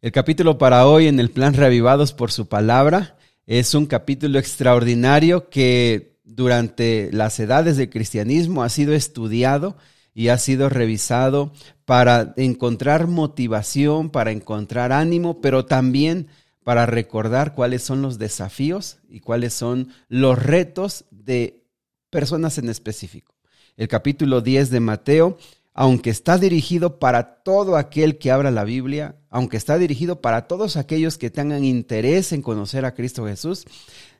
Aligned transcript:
El 0.00 0.12
capítulo 0.12 0.58
para 0.58 0.86
hoy 0.86 1.08
en 1.08 1.18
el 1.18 1.28
plan 1.28 1.54
Reavivados 1.54 2.12
por 2.12 2.30
su 2.30 2.46
palabra 2.46 3.16
es 3.46 3.74
un 3.74 3.86
capítulo 3.86 4.38
extraordinario 4.38 5.50
que 5.50 6.20
durante 6.22 7.10
las 7.12 7.40
edades 7.40 7.76
del 7.76 7.90
cristianismo 7.90 8.62
ha 8.62 8.68
sido 8.68 8.94
estudiado 8.94 9.76
y 10.14 10.28
ha 10.28 10.38
sido 10.38 10.68
revisado 10.68 11.52
para 11.84 12.32
encontrar 12.36 13.08
motivación, 13.08 14.10
para 14.10 14.30
encontrar 14.30 14.92
ánimo, 14.92 15.40
pero 15.40 15.64
también 15.64 16.28
para 16.62 16.86
recordar 16.86 17.56
cuáles 17.56 17.82
son 17.82 18.00
los 18.00 18.18
desafíos 18.20 18.98
y 19.08 19.18
cuáles 19.18 19.52
son 19.52 19.88
los 20.06 20.40
retos 20.40 21.06
de 21.10 21.64
personas 22.08 22.56
en 22.58 22.68
específico. 22.68 23.34
El 23.76 23.88
capítulo 23.88 24.42
10 24.42 24.70
de 24.70 24.78
Mateo 24.78 25.38
aunque 25.80 26.10
está 26.10 26.38
dirigido 26.38 26.98
para 26.98 27.44
todo 27.44 27.76
aquel 27.76 28.18
que 28.18 28.32
abra 28.32 28.50
la 28.50 28.64
Biblia, 28.64 29.14
aunque 29.30 29.56
está 29.56 29.78
dirigido 29.78 30.20
para 30.20 30.48
todos 30.48 30.76
aquellos 30.76 31.18
que 31.18 31.30
tengan 31.30 31.64
interés 31.64 32.32
en 32.32 32.42
conocer 32.42 32.84
a 32.84 32.94
Cristo 32.94 33.24
Jesús, 33.26 33.64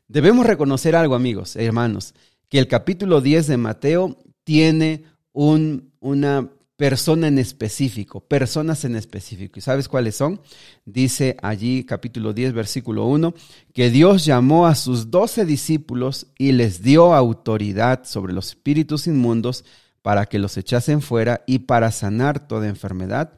debemos 0.06 0.46
reconocer 0.46 0.95
algo, 0.95 1.16
amigos, 1.16 1.56
hermanos, 1.56 2.15
que 2.48 2.60
el 2.60 2.68
capítulo 2.68 3.20
10 3.20 3.48
de 3.48 3.56
Mateo 3.56 4.18
tiene 4.45 5.02
un, 5.32 5.91
una 5.98 6.48
persona 6.77 7.27
en 7.27 7.41
específico, 7.41 8.20
personas 8.20 8.84
en 8.84 8.95
específico. 8.95 9.59
¿Y 9.59 9.62
sabes 9.62 9.88
cuáles 9.88 10.15
son? 10.15 10.40
Dice 10.84 11.37
allí 11.43 11.82
capítulo 11.82 12.34
10, 12.34 12.52
versículo 12.52 13.06
1, 13.06 13.34
que 13.74 13.90
Dios 13.90 14.24
llamó 14.24 14.68
a 14.68 14.77
sus 14.77 15.10
doce 15.10 15.45
discípulos 15.45 16.29
y 16.38 16.52
les 16.52 16.82
dio 16.82 17.15
autoridad 17.15 18.04
sobre 18.04 18.32
los 18.32 18.51
espíritus 18.51 19.09
inmundos 19.09 19.65
para 20.08 20.24
que 20.24 20.38
los 20.38 20.56
echasen 20.56 21.02
fuera 21.02 21.42
y 21.46 21.58
para 21.58 21.92
sanar 21.92 22.48
toda 22.48 22.66
enfermedad 22.66 23.34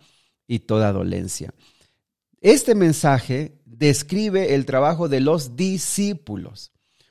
y 0.46 0.60
toda 0.60 0.92
dolencia. 0.92 1.52
Este 2.40 2.76
mensaje 2.76 3.58
describe 3.64 4.54
el 4.54 4.66
trabajo 4.66 5.08
de 5.08 5.18
los 5.18 5.56
discípulos. 5.56 6.70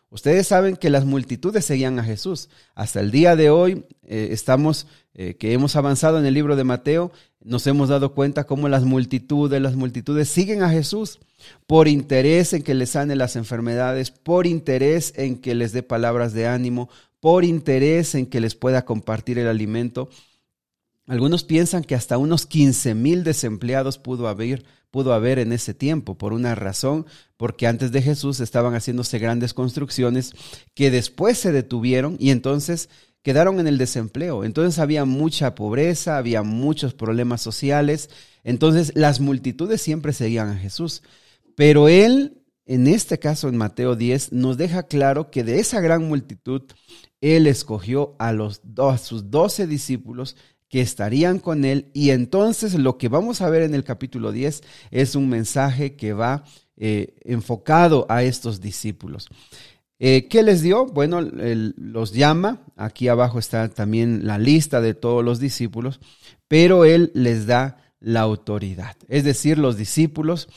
Ustedes 0.09 0.47
saben 0.47 0.77
que 0.77 0.89
las 0.89 1.03
multitudes 1.03 1.65
seguían 1.65 1.99
a 1.99 2.05
Jesús. 2.05 2.47
Hasta 2.73 3.01
el 3.01 3.11
día 3.11 3.35
de 3.35 3.49
hoy 3.49 3.83
eh, 4.03 4.29
estamos, 4.31 4.87
eh, 5.13 5.35
que 5.35 5.51
hemos 5.51 5.75
avanzado 5.75 6.19
en 6.19 6.25
el 6.25 6.35
libro 6.35 6.55
de 6.55 6.63
Mateo, 6.63 7.11
nos 7.41 7.67
hemos 7.67 7.89
dado 7.89 8.13
cuenta 8.13 8.45
cómo 8.45 8.69
las 8.69 8.85
multitudes, 8.85 9.61
las 9.61 9.75
multitudes 9.75 10.29
siguen 10.29 10.63
a 10.63 10.69
Jesús 10.69 11.19
por 11.67 11.89
interés 11.89 12.53
en 12.53 12.63
que 12.63 12.75
les 12.75 12.91
sane 12.91 13.17
las 13.17 13.35
enfermedades, 13.35 14.11
por 14.11 14.47
interés 14.47 15.11
en 15.17 15.41
que 15.41 15.53
les 15.53 15.73
dé 15.73 15.83
palabras 15.83 16.31
de 16.31 16.47
ánimo, 16.47 16.89
por 17.19 17.45
interés 17.45 18.15
en 18.15 18.25
que 18.25 18.39
les 18.39 18.55
pueda 18.55 18.85
compartir 18.85 19.39
el 19.39 19.47
alimento. 19.47 20.09
Algunos 21.07 21.43
piensan 21.43 21.83
que 21.83 21.95
hasta 21.95 22.17
unos 22.17 22.45
15 22.45 22.93
mil 22.93 23.23
desempleados 23.23 23.97
pudo 23.97 24.27
haber, 24.27 24.63
pudo 24.91 25.13
haber 25.13 25.39
en 25.39 25.51
ese 25.51 25.73
tiempo, 25.73 26.17
por 26.17 26.33
una 26.33 26.55
razón, 26.55 27.05
porque 27.35 27.67
antes 27.67 27.91
de 27.91 28.01
Jesús 28.01 28.39
estaban 28.39 28.73
haciéndose 28.73 29.19
grandes 29.19 29.53
construcciones 29.53 30.33
que 30.75 30.91
después 30.91 31.37
se 31.37 31.51
detuvieron 31.51 32.15
y 32.19 32.29
entonces 32.29 32.89
quedaron 33.21 33.59
en 33.59 33.67
el 33.67 33.77
desempleo. 33.77 34.43
Entonces 34.43 34.79
había 34.79 35.05
mucha 35.05 35.55
pobreza, 35.55 36.17
había 36.17 36.43
muchos 36.43 36.93
problemas 36.93 37.41
sociales. 37.41 38.09
Entonces 38.43 38.91
las 38.95 39.19
multitudes 39.19 39.81
siempre 39.81 40.13
seguían 40.13 40.49
a 40.49 40.57
Jesús. 40.57 41.03
Pero 41.55 41.89
él, 41.89 42.38
en 42.69 42.85
este 42.85 43.17
caso 43.17 43.49
en 43.49 43.57
Mateo 43.57 43.95
10, 43.95 44.31
nos 44.31 44.55
deja 44.55 44.83
claro 44.83 45.31
que 45.31 45.43
de 45.43 45.59
esa 45.59 45.81
gran 45.81 46.07
multitud, 46.07 46.61
él 47.19 47.47
escogió 47.47 48.15
a, 48.19 48.31
los, 48.31 48.61
a 48.77 48.99
sus 48.99 49.31
doce 49.31 49.65
discípulos 49.65 50.35
que 50.69 50.79
estarían 50.79 51.39
con 51.39 51.65
él 51.65 51.89
y 51.95 52.11
entonces 52.11 52.75
lo 52.75 52.99
que 52.99 53.09
vamos 53.09 53.41
a 53.41 53.49
ver 53.49 53.63
en 53.63 53.73
el 53.73 53.83
capítulo 53.83 54.31
10 54.31 54.61
es 54.91 55.15
un 55.15 55.29
mensaje 55.29 55.95
que 55.95 56.13
va 56.13 56.43
eh, 56.77 57.15
enfocado 57.21 58.05
a 58.07 58.21
estos 58.21 58.61
discípulos. 58.61 59.29
Eh, 59.97 60.27
¿Qué 60.29 60.43
les 60.43 60.61
dio? 60.61 60.85
Bueno, 60.85 61.21
los 61.21 62.13
llama, 62.13 62.61
aquí 62.75 63.07
abajo 63.07 63.39
está 63.39 63.67
también 63.69 64.27
la 64.27 64.37
lista 64.37 64.79
de 64.79 64.93
todos 64.93 65.25
los 65.25 65.39
discípulos, 65.39 65.99
pero 66.47 66.85
él 66.85 67.09
les 67.15 67.47
da 67.47 67.77
la 67.99 68.21
autoridad. 68.21 68.95
Es 69.07 69.23
decir, 69.23 69.57
los 69.57 69.75
discípulos 69.75 70.49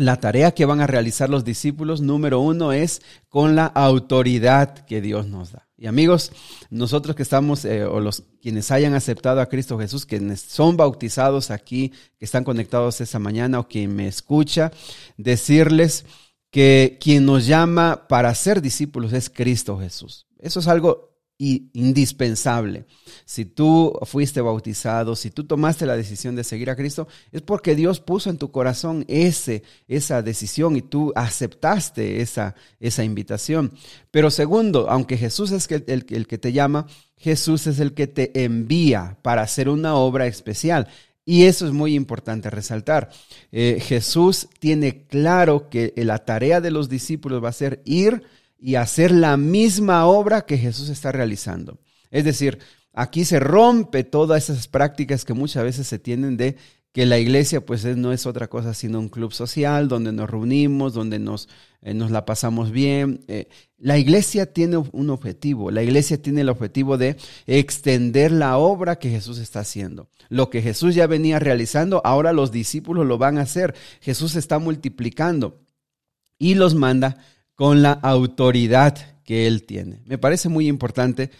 la 0.00 0.18
tarea 0.18 0.52
que 0.52 0.64
van 0.64 0.80
a 0.80 0.86
realizar 0.86 1.28
los 1.28 1.44
discípulos, 1.44 2.00
número 2.00 2.40
uno, 2.40 2.72
es 2.72 3.02
con 3.28 3.54
la 3.54 3.66
autoridad 3.66 4.86
que 4.86 5.02
Dios 5.02 5.26
nos 5.26 5.52
da. 5.52 5.68
Y 5.76 5.86
amigos, 5.86 6.32
nosotros 6.70 7.14
que 7.14 7.22
estamos, 7.22 7.66
eh, 7.66 7.84
o 7.84 8.00
los 8.00 8.22
quienes 8.40 8.70
hayan 8.70 8.94
aceptado 8.94 9.42
a 9.42 9.46
Cristo 9.46 9.78
Jesús, 9.78 10.06
quienes 10.06 10.40
son 10.40 10.78
bautizados 10.78 11.50
aquí, 11.50 11.92
que 12.18 12.24
están 12.24 12.44
conectados 12.44 13.02
esa 13.02 13.18
mañana 13.18 13.60
o 13.60 13.68
quien 13.68 13.94
me 13.94 14.08
escucha, 14.08 14.72
decirles 15.18 16.06
que 16.50 16.98
quien 16.98 17.26
nos 17.26 17.46
llama 17.46 18.08
para 18.08 18.34
ser 18.34 18.62
discípulos 18.62 19.12
es 19.12 19.28
Cristo 19.28 19.78
Jesús. 19.78 20.26
Eso 20.38 20.60
es 20.60 20.68
algo 20.68 21.09
y 21.40 21.70
indispensable. 21.72 22.84
Si 23.24 23.46
tú 23.46 23.98
fuiste 24.02 24.42
bautizado, 24.42 25.16
si 25.16 25.30
tú 25.30 25.44
tomaste 25.44 25.86
la 25.86 25.96
decisión 25.96 26.36
de 26.36 26.44
seguir 26.44 26.68
a 26.68 26.76
Cristo, 26.76 27.08
es 27.32 27.40
porque 27.40 27.74
Dios 27.74 27.98
puso 27.98 28.28
en 28.28 28.36
tu 28.36 28.50
corazón 28.50 29.06
ese, 29.08 29.62
esa 29.88 30.20
decisión 30.20 30.76
y 30.76 30.82
tú 30.82 31.14
aceptaste 31.16 32.20
esa, 32.20 32.54
esa 32.78 33.04
invitación. 33.04 33.72
Pero 34.10 34.30
segundo, 34.30 34.90
aunque 34.90 35.16
Jesús 35.16 35.50
es 35.52 35.66
el, 35.70 36.04
el, 36.10 36.26
que 36.26 36.36
te 36.36 36.52
llama, 36.52 36.86
Jesús 37.16 37.66
es 37.66 37.80
el 37.80 37.94
que 37.94 38.06
te 38.06 38.44
envía 38.44 39.16
para 39.22 39.40
hacer 39.40 39.70
una 39.70 39.94
obra 39.94 40.26
especial. 40.26 40.88
Y 41.24 41.44
eso 41.44 41.66
es 41.66 41.72
muy 41.72 41.94
importante 41.94 42.50
resaltar. 42.50 43.08
Eh, 43.50 43.78
Jesús 43.80 44.46
tiene 44.58 45.06
claro 45.06 45.70
que 45.70 45.94
la 45.96 46.18
tarea 46.18 46.60
de 46.60 46.70
los 46.70 46.90
discípulos 46.90 47.42
va 47.42 47.48
a 47.48 47.52
ser 47.52 47.80
ir, 47.86 48.24
y 48.60 48.74
hacer 48.74 49.10
la 49.10 49.36
misma 49.36 50.06
obra 50.06 50.42
que 50.42 50.58
Jesús 50.58 50.90
está 50.90 51.10
realizando. 51.10 51.80
Es 52.10 52.24
decir, 52.24 52.58
aquí 52.92 53.24
se 53.24 53.40
rompe 53.40 54.04
todas 54.04 54.50
esas 54.50 54.68
prácticas 54.68 55.24
que 55.24 55.32
muchas 55.32 55.64
veces 55.64 55.86
se 55.86 55.98
tienen 55.98 56.36
de 56.36 56.56
que 56.92 57.06
la 57.06 57.18
iglesia 57.18 57.64
pues 57.64 57.84
no 57.84 58.12
es 58.12 58.26
otra 58.26 58.48
cosa 58.48 58.74
sino 58.74 58.98
un 58.98 59.08
club 59.08 59.32
social 59.32 59.88
donde 59.88 60.12
nos 60.12 60.28
reunimos, 60.28 60.92
donde 60.92 61.20
nos, 61.20 61.48
eh, 61.82 61.94
nos 61.94 62.10
la 62.10 62.26
pasamos 62.26 62.72
bien. 62.72 63.20
Eh, 63.28 63.48
la 63.78 63.96
iglesia 63.96 64.52
tiene 64.52 64.76
un 64.76 65.10
objetivo, 65.10 65.70
la 65.70 65.82
iglesia 65.82 66.20
tiene 66.20 66.40
el 66.40 66.48
objetivo 66.48 66.98
de 66.98 67.16
extender 67.46 68.32
la 68.32 68.58
obra 68.58 68.98
que 68.98 69.08
Jesús 69.08 69.38
está 69.38 69.60
haciendo. 69.60 70.08
Lo 70.28 70.50
que 70.50 70.62
Jesús 70.62 70.94
ya 70.94 71.06
venía 71.06 71.38
realizando, 71.38 72.02
ahora 72.04 72.32
los 72.32 72.50
discípulos 72.50 73.06
lo 73.06 73.18
van 73.18 73.38
a 73.38 73.42
hacer. 73.42 73.74
Jesús 74.00 74.34
está 74.34 74.58
multiplicando 74.58 75.60
y 76.38 76.54
los 76.54 76.74
manda 76.74 77.18
con 77.60 77.82
la 77.82 77.92
autoridad 77.92 79.20
que 79.22 79.46
Él 79.46 79.64
tiene. 79.64 80.00
Me 80.06 80.16
parece 80.16 80.48
muy 80.48 80.66
importante 80.66 81.30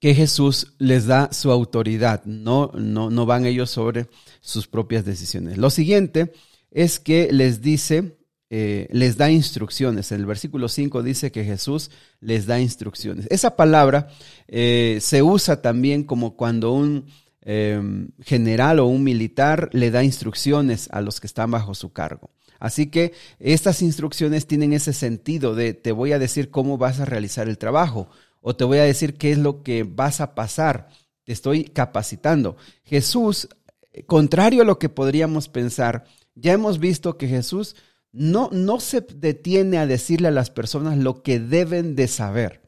que 0.00 0.16
Jesús 0.16 0.74
les 0.80 1.06
da 1.06 1.32
su 1.32 1.52
autoridad, 1.52 2.24
no, 2.24 2.72
no, 2.74 3.08
no 3.08 3.24
van 3.24 3.46
ellos 3.46 3.70
sobre 3.70 4.08
sus 4.40 4.66
propias 4.66 5.04
decisiones. 5.04 5.58
Lo 5.58 5.70
siguiente 5.70 6.32
es 6.72 6.98
que 6.98 7.28
les 7.30 7.62
dice, 7.62 8.18
eh, 8.50 8.88
les 8.90 9.16
da 9.16 9.30
instrucciones. 9.30 10.10
En 10.10 10.18
el 10.18 10.26
versículo 10.26 10.68
5 10.68 11.04
dice 11.04 11.30
que 11.30 11.44
Jesús 11.44 11.92
les 12.18 12.46
da 12.46 12.58
instrucciones. 12.58 13.28
Esa 13.30 13.54
palabra 13.54 14.08
eh, 14.48 14.98
se 15.00 15.22
usa 15.22 15.62
también 15.62 16.02
como 16.02 16.34
cuando 16.34 16.72
un 16.72 17.06
em, 17.42 18.08
general 18.22 18.80
o 18.80 18.86
un 18.86 19.04
militar 19.04 19.70
le 19.72 19.92
da 19.92 20.02
instrucciones 20.02 20.88
a 20.90 21.00
los 21.00 21.20
que 21.20 21.28
están 21.28 21.52
bajo 21.52 21.76
su 21.76 21.92
cargo. 21.92 22.32
Así 22.60 22.88
que 22.88 23.14
estas 23.40 23.82
instrucciones 23.82 24.46
tienen 24.46 24.74
ese 24.74 24.92
sentido 24.92 25.54
de 25.54 25.72
te 25.72 25.92
voy 25.92 26.12
a 26.12 26.18
decir 26.18 26.50
cómo 26.50 26.78
vas 26.78 27.00
a 27.00 27.06
realizar 27.06 27.48
el 27.48 27.58
trabajo 27.58 28.08
o 28.42 28.54
te 28.54 28.64
voy 28.64 28.78
a 28.78 28.84
decir 28.84 29.14
qué 29.14 29.32
es 29.32 29.38
lo 29.38 29.62
que 29.62 29.82
vas 29.82 30.20
a 30.20 30.34
pasar. 30.34 30.88
Te 31.24 31.32
estoy 31.32 31.64
capacitando. 31.64 32.56
Jesús, 32.84 33.48
contrario 34.06 34.62
a 34.62 34.66
lo 34.66 34.78
que 34.78 34.90
podríamos 34.90 35.48
pensar, 35.48 36.04
ya 36.34 36.52
hemos 36.52 36.78
visto 36.78 37.16
que 37.16 37.28
Jesús 37.28 37.76
no, 38.12 38.50
no 38.52 38.78
se 38.78 39.00
detiene 39.00 39.78
a 39.78 39.86
decirle 39.86 40.28
a 40.28 40.32
las 40.32 40.50
personas 40.50 40.98
lo 40.98 41.22
que 41.22 41.40
deben 41.40 41.96
de 41.96 42.08
saber. 42.08 42.60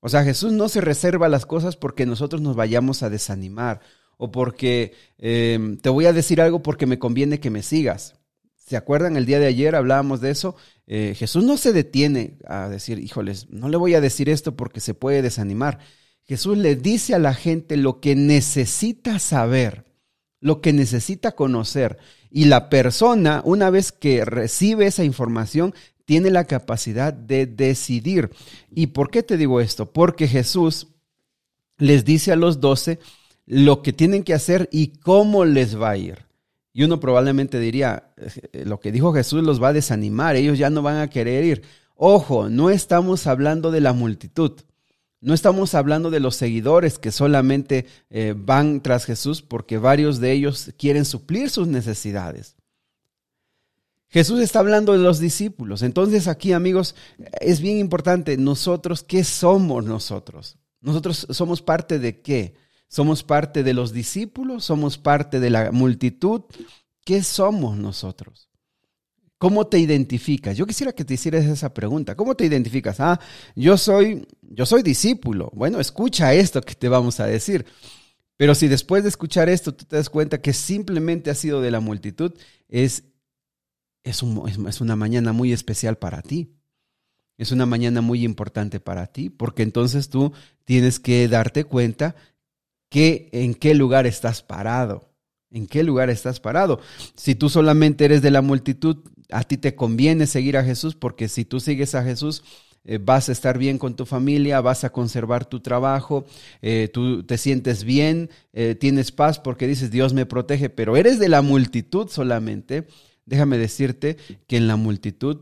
O 0.00 0.08
sea, 0.08 0.24
Jesús 0.24 0.52
no 0.52 0.68
se 0.68 0.80
reserva 0.80 1.28
las 1.28 1.46
cosas 1.46 1.76
porque 1.76 2.06
nosotros 2.06 2.42
nos 2.42 2.56
vayamos 2.56 3.04
a 3.04 3.10
desanimar 3.10 3.80
o 4.16 4.32
porque 4.32 4.94
eh, 5.18 5.78
te 5.80 5.90
voy 5.90 6.06
a 6.06 6.12
decir 6.12 6.40
algo 6.40 6.60
porque 6.60 6.86
me 6.86 6.98
conviene 6.98 7.38
que 7.38 7.50
me 7.50 7.62
sigas. 7.62 8.17
¿Se 8.68 8.76
acuerdan? 8.76 9.16
El 9.16 9.24
día 9.24 9.38
de 9.38 9.46
ayer 9.46 9.74
hablábamos 9.74 10.20
de 10.20 10.30
eso. 10.30 10.54
Eh, 10.86 11.14
Jesús 11.16 11.42
no 11.42 11.56
se 11.56 11.72
detiene 11.72 12.34
a 12.46 12.68
decir, 12.68 12.98
híjoles, 12.98 13.48
no 13.48 13.70
le 13.70 13.78
voy 13.78 13.94
a 13.94 14.02
decir 14.02 14.28
esto 14.28 14.56
porque 14.56 14.80
se 14.80 14.92
puede 14.92 15.22
desanimar. 15.22 15.78
Jesús 16.24 16.58
le 16.58 16.76
dice 16.76 17.14
a 17.14 17.18
la 17.18 17.32
gente 17.32 17.78
lo 17.78 18.00
que 18.00 18.14
necesita 18.14 19.18
saber, 19.18 19.86
lo 20.38 20.60
que 20.60 20.74
necesita 20.74 21.32
conocer. 21.32 21.96
Y 22.30 22.44
la 22.44 22.68
persona, 22.68 23.40
una 23.46 23.70
vez 23.70 23.90
que 23.90 24.26
recibe 24.26 24.86
esa 24.86 25.02
información, 25.02 25.74
tiene 26.04 26.30
la 26.30 26.44
capacidad 26.44 27.14
de 27.14 27.46
decidir. 27.46 28.28
¿Y 28.70 28.88
por 28.88 29.10
qué 29.10 29.22
te 29.22 29.38
digo 29.38 29.62
esto? 29.62 29.90
Porque 29.90 30.28
Jesús 30.28 30.88
les 31.78 32.04
dice 32.04 32.32
a 32.32 32.36
los 32.36 32.60
doce 32.60 32.98
lo 33.46 33.80
que 33.80 33.94
tienen 33.94 34.24
que 34.24 34.34
hacer 34.34 34.68
y 34.70 34.88
cómo 34.88 35.46
les 35.46 35.80
va 35.80 35.88
a 35.88 35.96
ir. 35.96 36.27
Y 36.72 36.84
uno 36.84 37.00
probablemente 37.00 37.58
diría, 37.58 38.12
eh, 38.16 38.64
lo 38.64 38.80
que 38.80 38.92
dijo 38.92 39.12
Jesús 39.12 39.42
los 39.42 39.62
va 39.62 39.68
a 39.68 39.72
desanimar, 39.72 40.36
ellos 40.36 40.58
ya 40.58 40.70
no 40.70 40.82
van 40.82 40.98
a 40.98 41.10
querer 41.10 41.44
ir. 41.44 41.62
Ojo, 41.96 42.48
no 42.48 42.70
estamos 42.70 43.26
hablando 43.26 43.70
de 43.70 43.80
la 43.80 43.92
multitud. 43.92 44.52
No 45.20 45.34
estamos 45.34 45.74
hablando 45.74 46.10
de 46.10 46.20
los 46.20 46.36
seguidores 46.36 46.98
que 46.98 47.10
solamente 47.10 47.86
eh, 48.08 48.34
van 48.36 48.82
tras 48.82 49.04
Jesús 49.04 49.42
porque 49.42 49.78
varios 49.78 50.20
de 50.20 50.30
ellos 50.30 50.72
quieren 50.78 51.04
suplir 51.04 51.50
sus 51.50 51.66
necesidades. 51.66 52.54
Jesús 54.10 54.40
está 54.40 54.60
hablando 54.60 54.92
de 54.92 55.00
los 55.00 55.18
discípulos. 55.18 55.82
Entonces 55.82 56.28
aquí, 56.28 56.52
amigos, 56.52 56.94
es 57.40 57.60
bien 57.60 57.78
importante, 57.78 58.36
nosotros, 58.36 59.02
¿qué 59.02 59.24
somos 59.24 59.84
nosotros? 59.84 60.56
Nosotros 60.80 61.26
somos 61.30 61.60
parte 61.60 61.98
de 61.98 62.20
qué? 62.22 62.54
Somos 62.88 63.22
parte 63.22 63.62
de 63.62 63.74
los 63.74 63.92
discípulos, 63.92 64.64
somos 64.64 64.98
parte 64.98 65.40
de 65.40 65.50
la 65.50 65.70
multitud. 65.72 66.42
¿Qué 67.04 67.22
somos 67.22 67.76
nosotros? 67.76 68.48
¿Cómo 69.38 69.68
te 69.68 69.78
identificas? 69.78 70.56
Yo 70.56 70.66
quisiera 70.66 70.92
que 70.92 71.04
te 71.04 71.14
hicieras 71.14 71.44
esa 71.44 71.72
pregunta. 71.72 72.16
¿Cómo 72.16 72.34
te 72.34 72.44
identificas? 72.44 72.98
Ah, 72.98 73.20
yo 73.54 73.76
soy, 73.76 74.26
yo 74.42 74.66
soy 74.66 74.82
discípulo. 74.82 75.50
Bueno, 75.54 75.78
escucha 75.78 76.34
esto 76.34 76.60
que 76.60 76.74
te 76.74 76.88
vamos 76.88 77.20
a 77.20 77.26
decir. 77.26 77.64
Pero 78.36 78.54
si 78.54 78.66
después 78.68 79.04
de 79.04 79.10
escuchar 79.10 79.48
esto 79.48 79.74
tú 79.74 79.84
te 79.84 79.96
das 79.96 80.10
cuenta 80.10 80.40
que 80.40 80.52
simplemente 80.52 81.30
has 81.30 81.38
sido 81.38 81.60
de 81.60 81.70
la 81.70 81.80
multitud, 81.80 82.32
es, 82.68 83.04
es, 84.02 84.22
es 84.66 84.80
una 84.80 84.96
mañana 84.96 85.32
muy 85.32 85.52
especial 85.52 85.98
para 85.98 86.22
ti. 86.22 86.54
Es 87.36 87.52
una 87.52 87.66
mañana 87.66 88.00
muy 88.00 88.24
importante 88.24 88.80
para 88.80 89.06
ti, 89.06 89.30
porque 89.30 89.62
entonces 89.62 90.08
tú 90.08 90.32
tienes 90.64 90.98
que 90.98 91.28
darte 91.28 91.62
cuenta 91.62 92.16
que 92.88 93.28
en 93.32 93.54
qué 93.54 93.74
lugar 93.74 94.06
estás 94.06 94.42
parado. 94.42 95.08
¿En 95.50 95.66
qué 95.66 95.82
lugar 95.82 96.10
estás 96.10 96.40
parado? 96.40 96.80
Si 97.14 97.34
tú 97.34 97.48
solamente 97.48 98.04
eres 98.04 98.20
de 98.20 98.30
la 98.30 98.42
multitud, 98.42 98.98
a 99.30 99.44
ti 99.44 99.56
te 99.56 99.74
conviene 99.74 100.26
seguir 100.26 100.56
a 100.56 100.64
Jesús 100.64 100.94
porque 100.94 101.28
si 101.28 101.44
tú 101.44 101.58
sigues 101.58 101.94
a 101.94 102.04
Jesús, 102.04 102.42
eh, 102.84 102.98
vas 102.98 103.28
a 103.28 103.32
estar 103.32 103.58
bien 103.58 103.78
con 103.78 103.96
tu 103.96 104.06
familia, 104.06 104.60
vas 104.60 104.84
a 104.84 104.90
conservar 104.90 105.44
tu 105.44 105.60
trabajo, 105.60 106.24
eh, 106.62 106.88
tú 106.92 107.22
te 107.22 107.36
sientes 107.36 107.84
bien, 107.84 108.30
eh, 108.52 108.74
tienes 108.74 109.12
paz 109.12 109.38
porque 109.38 109.66
dices, 109.66 109.90
Dios 109.90 110.14
me 110.14 110.26
protege, 110.26 110.70
pero 110.70 110.96
eres 110.96 111.18
de 111.18 111.28
la 111.28 111.42
multitud 111.42 112.08
solamente. 112.08 112.86
Déjame 113.26 113.58
decirte 113.58 114.16
que 114.46 114.56
en 114.56 114.68
la 114.68 114.76
multitud 114.76 115.40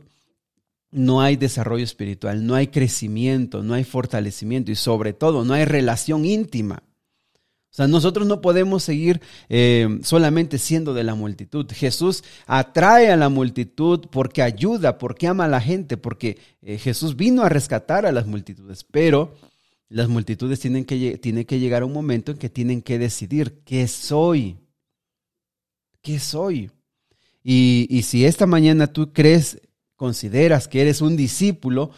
no 0.91 1.21
hay 1.21 1.37
desarrollo 1.37 1.85
espiritual, 1.85 2.47
no 2.47 2.55
hay 2.55 2.69
crecimiento, 2.69 3.63
no 3.63 3.75
hay 3.75 3.85
fortalecimiento 3.85 4.73
y 4.73 4.77
sobre 4.77 5.13
todo 5.13 5.45
no 5.45 5.55
hay 5.55 5.65
relación 5.65 6.25
íntima. 6.25 6.83
O 7.77 7.83
sea, 7.85 7.89
nosotros 7.89 8.27
no 8.27 8.41
podemos 8.41 8.83
seguir 8.83 9.21
eh, 9.51 9.99
solamente 10.03 10.57
siendo 10.57 10.95
de 10.95 11.05
la 11.05 11.15
multitud. 11.15 11.71
Jesús 11.71 12.25
atrae 12.47 13.11
a 13.11 13.19
la 13.19 13.29
multitud 13.29 14.07
porque 14.11 14.41
ayuda, 14.41 14.97
porque 14.97 15.27
ama 15.27 15.45
a 15.45 15.49
la 15.49 15.61
gente, 15.61 15.99
porque 15.99 16.39
eh, 16.63 16.79
Jesús 16.79 17.17
vino 17.17 17.43
a 17.43 17.51
rescatar 17.51 18.07
a 18.07 18.13
las 18.13 18.27
multitudes. 18.27 18.83
Pero 18.91 19.35
las 19.91 20.09
multitudes 20.09 20.59
tienen 20.59 20.87
que, 20.87 21.19
tienen 21.19 21.45
que 21.45 21.59
llegar 21.59 21.83
a 21.83 21.85
un 21.85 21.93
momento 21.93 22.33
en 22.33 22.39
que 22.39 22.49
tienen 22.49 22.81
que 22.81 22.99
decidir 22.99 23.61
qué 23.67 23.87
soy. 23.89 24.57
¿Qué 26.01 26.19
soy? 26.19 26.71
Y, 27.45 27.87
y 27.91 28.05
si 28.05 28.25
esta 28.25 28.47
mañana 28.47 28.87
tú 28.87 29.13
crees, 29.13 29.61
consideras 29.97 30.67
que 30.67 30.81
eres 30.81 31.03
un 31.03 31.15
discípulo, 31.15 31.91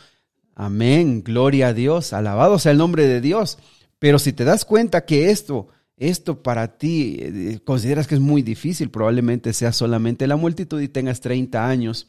amén, 0.56 1.22
gloria 1.22 1.68
a 1.68 1.72
Dios, 1.72 2.12
alabado 2.12 2.58
sea 2.58 2.72
el 2.72 2.78
nombre 2.78 3.06
de 3.06 3.20
Dios. 3.20 3.58
Pero 3.98 4.18
si 4.18 4.32
te 4.32 4.44
das 4.44 4.64
cuenta 4.64 5.04
que 5.04 5.30
esto, 5.30 5.68
esto 5.96 6.42
para 6.42 6.78
ti 6.78 7.18
eh, 7.20 7.60
consideras 7.64 8.06
que 8.06 8.14
es 8.14 8.20
muy 8.20 8.42
difícil, 8.42 8.90
probablemente 8.90 9.52
sea 9.52 9.72
solamente 9.72 10.26
la 10.26 10.36
multitud 10.36 10.80
y 10.80 10.88
tengas 10.88 11.20
30 11.20 11.68
años 11.68 12.06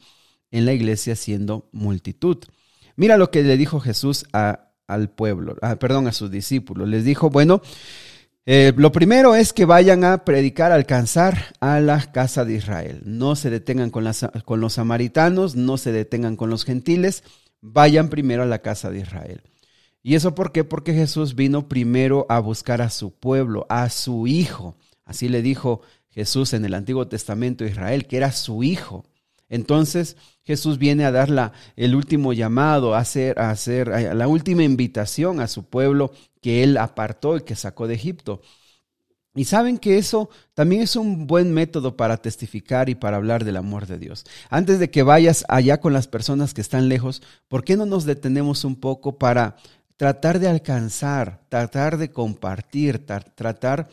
en 0.50 0.66
la 0.66 0.72
iglesia 0.72 1.16
siendo 1.16 1.68
multitud. 1.72 2.38
Mira 2.96 3.16
lo 3.16 3.30
que 3.30 3.42
le 3.42 3.56
dijo 3.56 3.80
Jesús 3.80 4.26
al 4.32 5.10
pueblo, 5.10 5.56
perdón, 5.78 6.06
a 6.06 6.12
sus 6.12 6.30
discípulos. 6.30 6.88
Les 6.88 7.04
dijo, 7.04 7.30
bueno, 7.30 7.62
eh, 8.46 8.72
lo 8.76 8.90
primero 8.90 9.34
es 9.34 9.52
que 9.52 9.64
vayan 9.64 10.04
a 10.04 10.24
predicar, 10.24 10.72
alcanzar 10.72 11.54
a 11.60 11.80
la 11.80 12.10
casa 12.12 12.44
de 12.44 12.54
Israel. 12.54 13.02
No 13.04 13.36
se 13.36 13.50
detengan 13.50 13.90
con, 13.90 14.10
con 14.44 14.60
los 14.60 14.74
samaritanos, 14.74 15.56
no 15.56 15.76
se 15.76 15.92
detengan 15.92 16.36
con 16.36 16.50
los 16.50 16.64
gentiles, 16.64 17.22
vayan 17.60 18.08
primero 18.08 18.42
a 18.42 18.46
la 18.46 18.60
casa 18.60 18.90
de 18.90 19.00
Israel. 19.00 19.42
¿Y 20.02 20.14
eso 20.14 20.34
por 20.34 20.52
qué? 20.52 20.64
Porque 20.64 20.94
Jesús 20.94 21.34
vino 21.34 21.68
primero 21.68 22.26
a 22.28 22.40
buscar 22.40 22.80
a 22.80 22.90
su 22.90 23.12
pueblo, 23.12 23.66
a 23.68 23.90
su 23.90 24.26
hijo. 24.26 24.76
Así 25.04 25.28
le 25.28 25.42
dijo 25.42 25.82
Jesús 26.08 26.54
en 26.54 26.64
el 26.64 26.74
Antiguo 26.74 27.06
Testamento 27.06 27.64
de 27.64 27.70
Israel, 27.70 28.06
que 28.06 28.16
era 28.16 28.32
su 28.32 28.62
hijo. 28.62 29.04
Entonces 29.48 30.16
Jesús 30.42 30.78
viene 30.78 31.04
a 31.04 31.10
dar 31.10 31.28
la, 31.28 31.52
el 31.76 31.94
último 31.94 32.32
llamado, 32.32 32.94
a 32.94 33.00
hacer, 33.00 33.38
a 33.38 33.50
hacer 33.50 33.88
la 34.14 34.28
última 34.28 34.62
invitación 34.62 35.40
a 35.40 35.48
su 35.48 35.64
pueblo 35.64 36.12
que 36.40 36.62
él 36.62 36.78
apartó 36.78 37.36
y 37.36 37.42
que 37.42 37.56
sacó 37.56 37.86
de 37.86 37.94
Egipto. 37.94 38.40
Y 39.34 39.44
saben 39.44 39.78
que 39.78 39.96
eso 39.96 40.28
también 40.54 40.82
es 40.82 40.96
un 40.96 41.28
buen 41.28 41.54
método 41.54 41.96
para 41.96 42.16
testificar 42.16 42.88
y 42.88 42.96
para 42.96 43.16
hablar 43.16 43.44
del 43.44 43.58
amor 43.58 43.86
de 43.86 43.98
Dios. 43.98 44.24
Antes 44.48 44.80
de 44.80 44.90
que 44.90 45.04
vayas 45.04 45.44
allá 45.48 45.80
con 45.80 45.92
las 45.92 46.08
personas 46.08 46.52
que 46.52 46.60
están 46.60 46.88
lejos, 46.88 47.22
¿por 47.46 47.62
qué 47.62 47.76
no 47.76 47.86
nos 47.86 48.04
detenemos 48.04 48.64
un 48.64 48.74
poco 48.74 49.18
para 49.18 49.56
tratar 50.00 50.38
de 50.38 50.48
alcanzar, 50.48 51.42
tratar 51.50 51.98
de 51.98 52.10
compartir, 52.10 53.04
tratar 53.04 53.90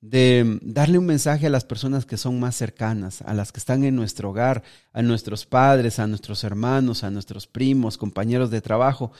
de 0.00 0.58
darle 0.62 0.96
un 0.96 1.04
mensaje 1.04 1.48
a 1.48 1.50
las 1.50 1.66
personas 1.66 2.06
que 2.06 2.16
son 2.16 2.40
más 2.40 2.56
cercanas, 2.56 3.20
a 3.20 3.34
las 3.34 3.52
que 3.52 3.58
están 3.58 3.84
en 3.84 3.94
nuestro 3.94 4.30
hogar, 4.30 4.62
a 4.94 5.02
nuestros 5.02 5.44
padres, 5.44 5.98
a 5.98 6.06
nuestros 6.06 6.44
hermanos, 6.44 7.04
a 7.04 7.10
nuestros 7.10 7.46
primos, 7.46 7.98
compañeros 7.98 8.50
de 8.50 8.62
trabajo. 8.62 9.12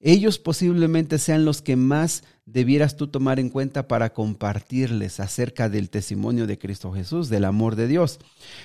Ellos 0.00 0.38
posiblemente 0.38 1.18
sean 1.18 1.44
los 1.44 1.62
que 1.62 1.76
más 1.76 2.22
debieras 2.44 2.96
tú 2.96 3.08
tomar 3.08 3.40
en 3.40 3.48
cuenta 3.48 3.88
para 3.88 4.12
compartirles 4.12 5.20
acerca 5.20 5.68
del 5.68 5.90
testimonio 5.90 6.46
de 6.46 6.58
Cristo 6.58 6.92
Jesús, 6.92 7.28
del 7.28 7.44
amor 7.44 7.76
de 7.76 7.88
Dios. 7.88 8.20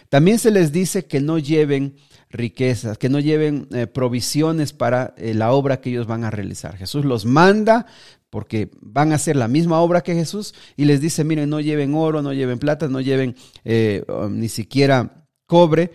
También 0.10 0.40
se 0.40 0.52
les 0.52 0.72
dice 0.72 1.06
que 1.06 1.22
no 1.22 1.40
lleven 1.40 1.96
riquezas, 2.30 2.98
que 2.98 3.10
no 3.10 3.20
lleven 3.20 3.68
eh, 3.72 3.88
provisiones 3.88 4.74
para 4.74 5.14
eh, 5.18 5.34
la 5.34 5.52
obra 5.52 5.80
que 5.80 5.90
ellos 5.90 6.06
van 6.06 6.26
a 6.26 6.32
realizar. 6.32 6.78
Jesús 6.78 7.06
los 7.06 7.26
manda 7.26 7.88
porque 8.30 8.70
van 8.82 9.12
a 9.12 9.16
hacer 9.16 9.36
la 9.36 9.48
misma 9.48 9.80
obra 9.80 10.02
que 10.02 10.16
Jesús 10.16 10.54
y 10.78 10.86
les 10.86 11.02
dice, 11.02 11.24
miren, 11.24 11.50
no 11.50 11.60
lleven 11.60 11.96
oro, 11.96 12.22
no 12.22 12.34
lleven 12.34 12.60
plata, 12.60 12.88
no 12.88 13.02
lleven 13.02 13.36
eh, 13.64 14.06
ni 14.30 14.50
siquiera 14.50 15.28
cobre. 15.46 15.92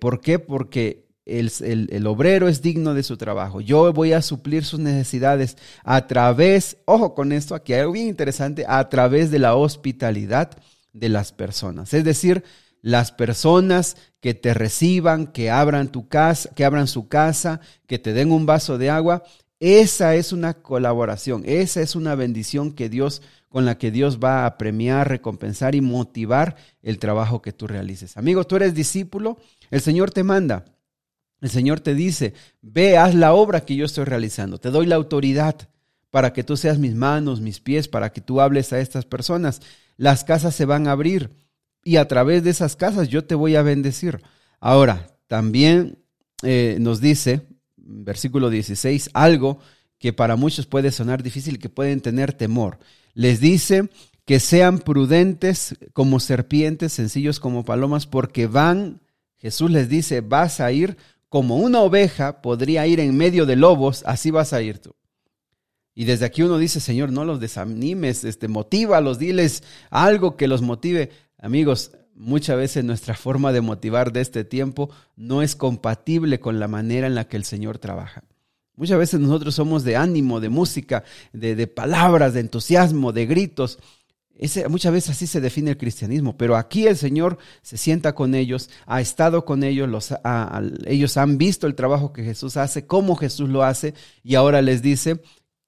¿Por 0.00 0.20
qué? 0.20 0.40
Porque 0.40 1.07
el, 1.28 1.88
el, 1.90 2.06
obrero 2.06 2.48
es 2.48 2.62
digno 2.62 2.94
de 2.94 3.02
su 3.02 3.16
trabajo. 3.16 3.60
Yo 3.60 3.92
voy 3.92 4.12
a 4.12 4.22
suplir 4.22 4.64
sus 4.64 4.80
necesidades 4.80 5.56
a 5.84 6.06
través, 6.06 6.78
ojo 6.84 7.14
con 7.14 7.32
esto, 7.32 7.54
aquí 7.54 7.72
hay 7.72 7.80
algo 7.80 7.92
bien 7.92 8.08
interesante, 8.08 8.64
a 8.66 8.88
través 8.88 9.30
de 9.30 9.38
la 9.38 9.54
hospitalidad 9.54 10.50
de 10.92 11.08
las 11.08 11.32
personas. 11.32 11.94
Es 11.94 12.04
decir, 12.04 12.44
las 12.82 13.12
personas 13.12 13.96
que 14.20 14.34
te 14.34 14.54
reciban, 14.54 15.26
que 15.26 15.50
abran 15.50 15.88
tu 15.88 16.08
casa, 16.08 16.50
que 16.54 16.64
abran 16.64 16.88
su 16.88 17.08
casa, 17.08 17.60
que 17.86 17.98
te 17.98 18.12
den 18.12 18.32
un 18.32 18.46
vaso 18.46 18.78
de 18.78 18.90
agua, 18.90 19.22
esa 19.60 20.14
es 20.14 20.32
una 20.32 20.54
colaboración, 20.54 21.42
esa 21.44 21.80
es 21.80 21.96
una 21.96 22.14
bendición 22.14 22.72
que 22.72 22.88
Dios 22.88 23.22
con 23.48 23.64
la 23.64 23.78
que 23.78 23.90
Dios 23.90 24.18
va 24.22 24.46
a 24.46 24.58
premiar, 24.58 25.08
recompensar 25.08 25.74
y 25.74 25.80
motivar 25.80 26.56
el 26.82 26.98
trabajo 26.98 27.42
que 27.42 27.52
tú 27.52 27.66
realices. 27.66 28.16
Amigo, 28.16 28.44
tú 28.44 28.56
eres 28.56 28.74
discípulo, 28.74 29.38
el 29.70 29.80
Señor 29.80 30.10
te 30.10 30.22
manda. 30.22 30.64
El 31.40 31.50
Señor 31.50 31.80
te 31.80 31.94
dice, 31.94 32.34
ve, 32.62 32.96
haz 32.96 33.14
la 33.14 33.32
obra 33.32 33.60
que 33.60 33.76
yo 33.76 33.84
estoy 33.84 34.04
realizando, 34.04 34.58
te 34.58 34.70
doy 34.70 34.86
la 34.86 34.96
autoridad 34.96 35.68
para 36.10 36.32
que 36.32 36.42
tú 36.42 36.56
seas 36.56 36.78
mis 36.78 36.94
manos, 36.94 37.40
mis 37.40 37.60
pies, 37.60 37.86
para 37.86 38.12
que 38.12 38.20
tú 38.20 38.40
hables 38.40 38.72
a 38.72 38.80
estas 38.80 39.04
personas. 39.04 39.60
Las 39.96 40.24
casas 40.24 40.54
se 40.54 40.64
van 40.64 40.88
a 40.88 40.92
abrir, 40.92 41.30
y 41.84 41.96
a 41.96 42.08
través 42.08 42.44
de 42.44 42.50
esas 42.50 42.76
casas 42.76 43.08
yo 43.08 43.24
te 43.24 43.34
voy 43.34 43.56
a 43.56 43.62
bendecir. 43.62 44.20
Ahora, 44.60 45.16
también 45.26 45.98
eh, 46.42 46.76
nos 46.80 47.00
dice, 47.00 47.46
versículo 47.76 48.50
16, 48.50 49.10
algo 49.14 49.58
que 49.98 50.12
para 50.12 50.36
muchos 50.36 50.66
puede 50.66 50.92
sonar 50.92 51.22
difícil, 51.22 51.58
que 51.58 51.68
pueden 51.68 52.00
tener 52.00 52.32
temor. 52.32 52.78
Les 53.14 53.40
dice 53.40 53.90
que 54.24 54.40
sean 54.40 54.78
prudentes 54.78 55.76
como 55.92 56.20
serpientes, 56.20 56.92
sencillos 56.92 57.40
como 57.40 57.64
palomas, 57.64 58.06
porque 58.06 58.46
van, 58.46 59.00
Jesús 59.36 59.70
les 59.70 59.88
dice, 59.88 60.20
vas 60.20 60.60
a 60.60 60.70
ir 60.72 60.96
como 61.28 61.56
una 61.56 61.80
oveja 61.80 62.40
podría 62.40 62.86
ir 62.86 63.00
en 63.00 63.16
medio 63.16 63.46
de 63.46 63.56
lobos, 63.56 64.02
así 64.06 64.30
vas 64.30 64.52
a 64.52 64.62
ir 64.62 64.78
tú. 64.78 64.94
Y 65.94 66.04
desde 66.04 66.26
aquí 66.26 66.42
uno 66.42 66.58
dice, 66.58 66.78
Señor, 66.78 67.10
no 67.10 67.24
los 67.24 67.40
desanimes, 67.40 68.22
este, 68.22 68.46
motívalos, 68.46 69.18
diles 69.18 69.64
algo 69.90 70.36
que 70.36 70.46
los 70.46 70.62
motive. 70.62 71.10
Amigos, 71.38 71.90
muchas 72.14 72.56
veces 72.56 72.84
nuestra 72.84 73.14
forma 73.14 73.52
de 73.52 73.60
motivar 73.60 74.12
de 74.12 74.20
este 74.20 74.44
tiempo 74.44 74.90
no 75.16 75.42
es 75.42 75.56
compatible 75.56 76.38
con 76.38 76.60
la 76.60 76.68
manera 76.68 77.08
en 77.08 77.16
la 77.16 77.26
que 77.26 77.36
el 77.36 77.44
Señor 77.44 77.78
trabaja. 77.78 78.22
Muchas 78.76 78.96
veces 78.96 79.18
nosotros 79.18 79.56
somos 79.56 79.82
de 79.82 79.96
ánimo, 79.96 80.38
de 80.38 80.50
música, 80.50 81.02
de, 81.32 81.66
palabras, 81.66 82.32
de 82.32 82.40
entusiasmo, 82.40 83.12
de 83.12 83.26
gritos. 83.26 83.80
Muchas 84.68 84.92
veces 84.92 85.10
así 85.10 85.26
se 85.26 85.40
define 85.40 85.72
el 85.72 85.78
cristianismo, 85.78 86.36
pero 86.36 86.56
aquí 86.56 86.86
el 86.86 86.96
Señor 86.96 87.38
se 87.62 87.76
sienta 87.76 88.14
con 88.14 88.34
ellos, 88.34 88.70
ha 88.86 89.00
estado 89.00 89.44
con 89.44 89.64
ellos, 89.64 89.88
los, 89.88 90.14
ellos 90.86 91.16
han 91.16 91.38
visto 91.38 91.66
el 91.66 91.74
trabajo 91.74 92.12
que 92.12 92.24
Jesús 92.24 92.56
hace, 92.56 92.86
cómo 92.86 93.16
Jesús 93.16 93.48
lo 93.48 93.64
hace, 93.64 93.94
y 94.22 94.36
ahora 94.36 94.62
les 94.62 94.80
dice, 94.80 95.20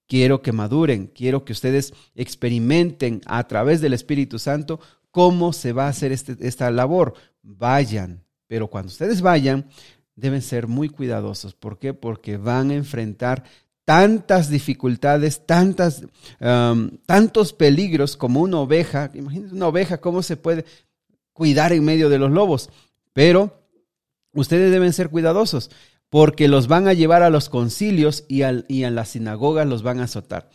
quiero 0.07 0.43
que 0.43 0.53
maduren, 0.53 1.09
quiero 1.09 1.45
que 1.45 1.53
ustedes 1.53 1.95
experimenten 2.15 3.21
a 3.27 3.47
través 3.47 3.81
del 3.81 3.93
Espíritu 3.93 4.39
Santo 4.39 4.81
cómo 5.11 5.53
se 5.53 5.73
va 5.73 5.87
a 5.87 5.91
hacer 5.91 6.13
este, 6.13 6.37
esta 6.41 6.71
labor. 6.71 7.15
Vayan, 7.43 8.25
pero 8.47 8.69
cuando 8.69 8.89
ustedes 8.89 9.21
vayan, 9.21 9.69
deben 10.15 10.43
ser 10.43 10.67
muy 10.67 10.89
cuidadosos. 10.89 11.55
¿Por 11.55 11.79
qué? 11.79 11.95
Porque 11.95 12.37
van 12.37 12.71
a 12.71 12.75
enfrentar 12.75 13.45
tantas 13.85 14.51
dificultades, 14.51 15.47
tantas, 15.47 16.05
um, 16.41 16.91
tantos 17.07 17.53
peligros 17.53 18.17
como 18.17 18.41
una 18.41 18.59
oveja. 18.59 19.11
Imagínense 19.15 19.55
una 19.55 19.69
oveja, 19.69 20.01
cómo 20.01 20.23
se 20.23 20.37
puede 20.37 20.65
cuidar 21.33 21.73
en 21.73 21.85
medio 21.85 22.09
de 22.09 22.19
los 22.19 22.31
lobos. 22.31 22.71
Pero 23.13 23.67
ustedes 24.33 24.71
deben 24.71 24.93
ser 24.93 25.11
cuidadosos 25.11 25.71
porque 26.09 26.49
los 26.49 26.67
van 26.67 26.89
a 26.89 26.93
llevar 26.93 27.23
a 27.23 27.31
los 27.31 27.49
concilios 27.49 28.25
y, 28.29 28.43
al, 28.43 28.65
y 28.69 28.85
en 28.85 28.95
las 28.95 29.11
sinagogas 29.11 29.67
los 29.67 29.83
van 29.83 30.01
a 30.01 30.05
azotar. 30.05 30.51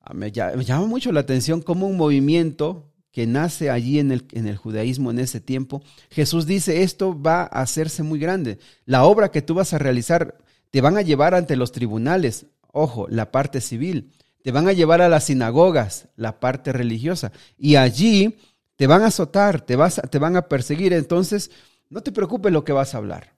Ah, 0.00 0.12
me 0.12 0.30
llama 0.30 0.86
mucho 0.86 1.12
la 1.12 1.20
atención 1.20 1.62
cómo 1.62 1.86
un 1.86 1.96
movimiento 1.96 2.88
que 3.12 3.26
nace 3.26 3.70
allí 3.70 3.98
en 3.98 4.12
el, 4.12 4.26
en 4.32 4.46
el, 4.46 4.56
judaísmo 4.56 5.10
en 5.10 5.18
ese 5.18 5.40
tiempo, 5.40 5.82
Jesús 6.10 6.46
dice, 6.46 6.82
esto 6.82 7.20
va 7.20 7.42
a 7.42 7.62
hacerse 7.62 8.02
muy 8.02 8.18
grande. 8.18 8.58
La 8.84 9.04
obra 9.04 9.30
que 9.30 9.42
tú 9.42 9.54
vas 9.54 9.72
a 9.72 9.78
realizar 9.78 10.38
te 10.70 10.80
van 10.80 10.96
a 10.96 11.02
llevar 11.02 11.34
ante 11.34 11.56
los 11.56 11.72
tribunales, 11.72 12.46
Ojo, 12.72 13.06
la 13.08 13.30
parte 13.30 13.60
civil. 13.60 14.12
Te 14.42 14.52
van 14.52 14.68
a 14.68 14.72
llevar 14.72 15.02
a 15.02 15.08
las 15.08 15.24
sinagogas, 15.24 16.08
la 16.16 16.40
parte 16.40 16.72
religiosa. 16.72 17.32
Y 17.56 17.76
allí 17.76 18.38
te 18.76 18.86
van 18.86 19.02
a 19.02 19.06
azotar, 19.06 19.60
te, 19.60 19.76
vas, 19.76 20.00
te 20.10 20.18
van 20.18 20.36
a 20.36 20.48
perseguir. 20.48 20.92
Entonces, 20.92 21.50
no 21.90 22.02
te 22.02 22.12
preocupes 22.12 22.52
lo 22.52 22.64
que 22.64 22.72
vas 22.72 22.94
a 22.94 22.98
hablar, 22.98 23.34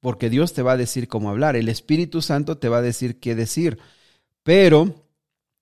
porque 0.00 0.28
Dios 0.28 0.52
te 0.52 0.62
va 0.62 0.72
a 0.72 0.76
decir 0.76 1.08
cómo 1.08 1.30
hablar. 1.30 1.56
El 1.56 1.68
Espíritu 1.68 2.20
Santo 2.22 2.58
te 2.58 2.68
va 2.68 2.78
a 2.78 2.82
decir 2.82 3.18
qué 3.18 3.34
decir. 3.34 3.78
Pero 4.42 5.06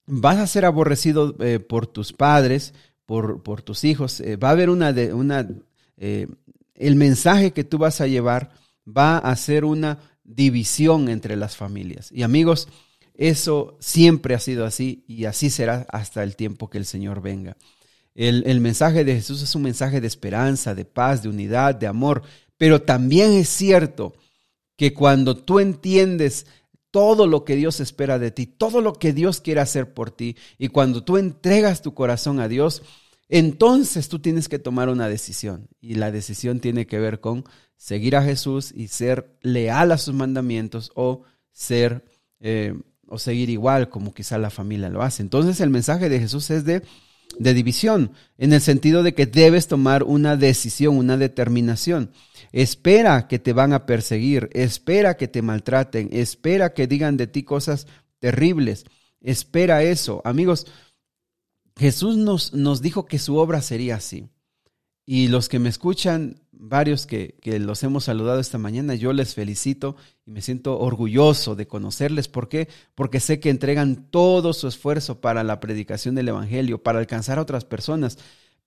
vas 0.06 0.38
a 0.38 0.46
ser 0.46 0.64
aborrecido 0.64 1.37
eh, 1.40 1.61
por 1.61 1.87
tus 1.87 2.12
padres, 2.12 2.75
por, 3.06 3.42
por 3.42 3.62
tus 3.62 3.84
hijos. 3.84 4.20
Eh, 4.20 4.37
va 4.37 4.49
a 4.49 4.52
haber 4.52 4.70
una... 4.70 4.92
De, 4.92 5.14
una 5.14 5.49
eh, 5.96 6.26
el 6.75 6.96
mensaje 6.96 7.52
que 7.52 7.64
tú 7.64 7.78
vas 7.78 8.00
a 8.00 8.06
llevar 8.06 8.50
va 8.87 9.18
a 9.18 9.34
ser 9.37 9.64
una 9.64 9.99
división 10.25 11.08
entre 11.08 11.37
las 11.37 11.56
familias. 11.56 12.11
Y 12.11 12.23
amigos, 12.23 12.68
eso 13.14 13.76
siempre 13.80 14.35
ha 14.35 14.40
sido 14.40 14.64
así 14.64 15.04
y 15.06 15.25
así 15.25 15.50
será 15.50 15.87
hasta 15.90 16.23
el 16.23 16.37
tiempo 16.37 16.68
que 16.68 16.78
el 16.78 16.85
Señor 16.85 17.23
venga. 17.23 17.56
El, 18.14 18.61
mensaje 18.61 19.04
de 19.04 19.14
Jesús 19.14 19.42
es 19.42 19.54
un 19.56 19.62
mensaje 19.62 20.00
de 20.00 20.06
esperanza, 20.06 20.75
de 20.75 20.85
paz, 20.85 21.23
de 21.23 21.28
unidad, 21.28 21.75
de 21.75 21.88
amor, 21.88 22.23
pero 22.56 22.83
también 22.83 23.33
es 23.33 23.49
cierto 23.49 24.14
que 24.76 24.94
cuando 24.94 25.37
tú 25.37 25.59
entiendes 25.59 26.47
todo 26.92 27.26
lo 27.26 27.44
que 27.44 27.56
Dios 27.56 27.80
espera 27.80 28.21
de 28.21 28.30
ti, 28.30 28.47
todo 28.47 28.80
lo 28.80 28.92
que 28.94 29.12
Dios 29.12 29.40
quiere 29.40 29.61
hacer 29.61 29.94
por 29.94 30.12
ti, 30.12 30.37
y 30.59 30.68
cuando 30.68 31.02
tú 31.02 31.16
entregas 31.16 31.83
tu 31.83 31.92
corazón 31.92 32.38
a 32.38 32.47
Dios, 32.47 32.83
entonces 33.28 34.09
tú 34.09 34.21
tienes 34.21 34.49
que 34.49 34.61
tomar 34.61 34.88
una 34.88 35.09
decisión. 35.09 35.68
Y 35.80 35.94
la 35.94 36.12
decisión 36.12 36.61
tiene 36.61 36.87
que 36.87 37.00
ver 37.00 37.18
con 37.18 37.44
seguir 37.76 38.14
a 38.14 38.23
Jesús 38.23 38.73
y 38.73 38.88
ser 38.88 39.37
leal 39.42 39.90
a 39.90 39.99
sus 39.99 40.14
mandamientos 40.14 40.92
o 40.94 41.23
ser 41.50 42.04
eh, 42.38 42.75
o 43.08 43.18
seguir 43.18 43.50
igual 43.50 43.88
como 43.88 44.14
quizá 44.14 44.38
la 44.38 44.50
familia 44.50 44.88
lo 44.88 45.02
hace. 45.02 45.23
Entonces 45.23 45.61
el 45.61 45.70
mensaje 45.70 46.08
de 46.08 46.20
Jesús 46.20 46.50
es 46.50 46.64
de, 46.64 46.82
de 47.38 47.54
división, 47.54 48.12
en 48.38 48.52
el 48.52 48.61
sentido 48.61 49.02
de 49.02 49.14
que 49.14 49.26
debes 49.26 49.66
tomar 49.66 50.02
una 50.02 50.37
decisión, 50.37 50.96
una 50.96 51.16
determinación. 51.16 52.11
Espera 52.52 53.26
que 53.26 53.38
te 53.38 53.52
van 53.52 53.73
a 53.73 53.87
perseguir, 53.87 54.50
espera 54.52 55.16
que 55.16 55.28
te 55.28 55.42
maltraten, 55.42 56.08
espera 56.12 56.73
que 56.73 56.87
digan 56.87 57.16
de 57.16 57.26
ti 57.26 57.42
cosas 57.42 57.87
terribles, 58.20 58.84
espera 59.20 59.82
eso. 59.82 60.23
Amigos, 60.25 60.66
Jesús 61.76 62.16
nos, 62.16 62.52
nos 62.52 62.80
dijo 62.80 63.06
que 63.06 63.18
su 63.18 63.37
obra 63.37 63.61
sería 63.61 63.96
así. 63.96 64.28
Y 65.06 65.28
los 65.28 65.49
que 65.49 65.58
me 65.58 65.68
escuchan, 65.68 66.44
varios 66.68 67.06
que, 67.06 67.35
los 67.61 67.83
hemos 67.83 68.04
saludado 68.04 68.40
esta 68.40 68.59
mañana, 68.59 68.94
yo 68.94 69.12
les 69.12 69.35
felicito 69.35 69.97
y 70.26 70.30
me 70.30 70.40
siento 70.40 70.78
orgulloso 70.78 71.54
de 71.54 71.66
conocerles. 71.66 72.28
¿Por 72.28 72.49
qué? 72.49 72.68
Porque 72.94 73.21
sé 73.21 73.40
que 73.40 73.50
entregan 73.50 74.11
todo 74.11 74.52
su 74.52 74.66
esfuerzo 74.66 75.21
para 75.21 75.44
la 75.44 75.61
predicación 75.61 76.14
del 76.14 76.28
Evangelio, 76.28 76.83
para 76.83 76.99
alcanzar 76.99 77.38
a 77.38 77.42
otras 77.42 77.64
personas. 77.64 78.18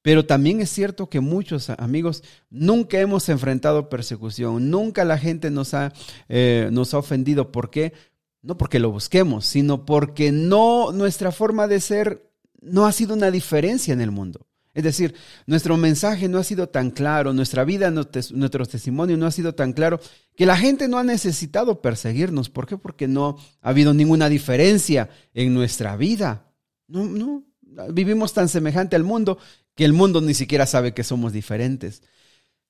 Pero 0.02 0.26
también 0.26 0.62
es 0.62 0.70
cierto 0.70 1.10
que 1.10 1.20
muchos 1.20 1.70
amigos 1.72 2.24
nunca 2.50 3.00
hemos 3.00 3.28
enfrentado 3.30 3.90
persecución, 3.90 4.70
nunca 4.70 5.04
la 5.04 5.18
gente 5.18 5.50
nos 5.50 5.74
ha, 5.74 5.92
eh, 6.30 6.70
nos 6.72 6.94
ha 6.94 7.00
ofendido. 7.00 7.52
¿Por 7.52 7.70
qué? 7.70 7.94
No 8.42 8.58
porque 8.58 8.80
lo 8.80 8.92
busquemos, 8.92 9.46
sino 9.46 9.86
porque 9.86 10.32
no, 10.32 10.92
nuestra 10.92 11.32
forma 11.32 11.68
de 11.68 11.82
ser 11.82 12.32
no 12.62 12.86
ha 12.86 12.92
sido 12.92 13.16
una 13.16 13.32
diferencia 13.32 13.94
en 13.94 14.02
el 14.02 14.12
mundo. 14.12 14.47
Es 14.78 14.84
decir, 14.84 15.16
nuestro 15.48 15.76
mensaje 15.76 16.30
no 16.30 16.38
ha 16.38 16.44
sido 16.44 16.70
tan 16.70 16.92
claro, 16.92 17.34
nuestra 17.34 17.64
vida, 17.64 17.90
nuestro 17.90 18.64
testimonio 18.68 19.18
no 19.18 19.26
ha 19.26 19.32
sido 19.32 19.56
tan 19.56 19.74
claro, 19.74 20.00
que 20.36 20.46
la 20.46 20.56
gente 20.56 20.88
no 20.88 21.00
ha 21.00 21.04
necesitado 21.04 21.82
perseguirnos. 21.82 22.52
¿Por 22.52 22.68
qué? 22.68 22.78
Porque 22.78 23.08
no 23.08 23.40
ha 23.64 23.70
habido 23.70 23.96
ninguna 23.96 24.30
diferencia 24.30 25.10
en 25.34 25.56
nuestra 25.56 25.98
vida. 25.98 26.52
No, 26.88 27.06
no, 27.06 27.44
vivimos 27.92 28.34
tan 28.36 28.50
semejante 28.50 28.96
al 28.96 29.04
mundo 29.04 29.40
que 29.74 29.84
el 29.84 29.94
mundo 29.94 30.22
ni 30.22 30.36
siquiera 30.36 30.68
sabe 30.68 30.94
que 30.94 31.04
somos 31.04 31.34
diferentes. 31.34 32.04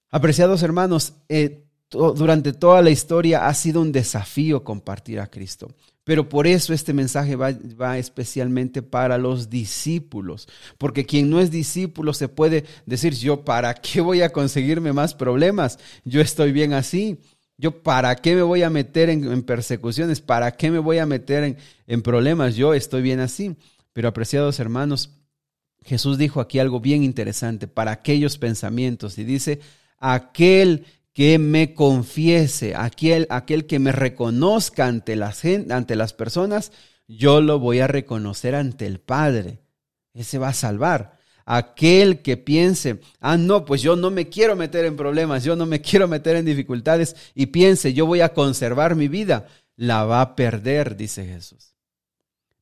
Apreciados 0.09 0.63
hermanos, 0.63 1.15
eh, 1.27 1.65
durante 1.89 2.53
toda 2.53 2.81
la 2.81 2.89
historia 2.89 3.49
ha 3.49 3.53
sido 3.53 3.81
un 3.81 3.91
desafío 3.91 4.63
compartir 4.63 5.19
a 5.19 5.27
Cristo. 5.27 5.75
Pero 6.07 6.29
por 6.29 6.47
eso 6.47 6.71
este 6.71 6.93
mensaje 6.93 7.35
va, 7.35 7.97
especialmente 7.97 8.81
para 8.81 9.17
los 9.17 9.49
discípulos, 9.49 10.47
porque 10.77 11.05
quien 11.05 11.29
no 11.29 11.41
es 11.41 11.51
discípulo 11.51 12.13
se 12.13 12.29
puede 12.29 12.63
decir, 12.85 13.13
yo 13.13 13.43
para 13.43 13.73
qué 13.73 13.99
voy 13.99 14.21
a 14.21 14.29
conseguirme 14.29 14.93
más 14.93 15.13
problemas, 15.13 15.79
yo 16.05 16.21
estoy 16.21 16.53
bien 16.53 16.71
así, 16.71 17.17
yo 17.57 17.83
para 17.83 18.15
qué 18.15 18.35
me 18.35 18.41
voy 18.41 18.63
a 18.63 18.69
meter 18.69 19.09
en, 19.09 19.43
persecuciones, 19.43 20.21
para 20.21 20.53
qué 20.53 20.71
me 20.71 20.79
voy 20.79 20.99
a 20.99 21.05
meter 21.05 21.43
en, 21.43 21.57
en 21.87 22.01
problemas, 22.01 22.55
yo 22.55 22.73
estoy 22.73 23.01
bien 23.01 23.19
así. 23.19 23.57
Pero 23.91 24.07
apreciados 24.07 24.61
hermanos, 24.61 25.09
Jesús 25.83 26.17
dijo 26.17 26.39
aquí 26.39 26.59
algo 26.59 26.79
bien 26.79 27.03
interesante 27.03 27.67
para 27.67 27.91
aquellos 27.91 28.37
pensamientos 28.37 29.17
y 29.17 29.25
dice, 29.25 29.59
aquel 29.99 30.85
que 31.17 31.39
me 31.39 31.73
confiese, 31.73 32.75
aquel, 32.75 33.25
aquel 33.31 33.65
que 33.65 33.79
me 33.79 33.91
reconozca 33.91 34.85
ante 34.85 35.15
las, 35.15 35.43
ante 35.43 35.95
las 35.95 36.13
personas, 36.13 36.71
yo 37.07 37.41
lo 37.41 37.57
voy 37.57 37.79
a 37.79 37.87
reconocer 37.87 38.53
ante 38.53 38.85
el 38.85 38.99
Padre. 38.99 39.63
Ese 40.13 40.37
va 40.37 40.49
a 40.49 40.53
salvar. 40.53 41.17
Aquel 41.43 42.21
que 42.21 42.37
piense, 42.37 42.99
ah, 43.19 43.35
no, 43.35 43.65
pues 43.65 43.81
yo 43.81 43.95
no 43.95 44.11
me 44.11 44.29
quiero 44.29 44.55
meter 44.55 44.85
en 44.85 44.95
problemas, 44.95 45.43
yo 45.43 45.55
no 45.55 45.65
me 45.65 45.81
quiero 45.81 46.07
meter 46.07 46.35
en 46.35 46.45
dificultades 46.45 47.15
y 47.33 47.47
piense, 47.47 47.95
yo 47.95 48.05
voy 48.05 48.21
a 48.21 48.35
conservar 48.35 48.93
mi 48.95 49.07
vida, 49.07 49.47
la 49.75 50.03
va 50.03 50.21
a 50.21 50.35
perder, 50.35 50.95
dice 50.95 51.25
Jesús. 51.25 51.73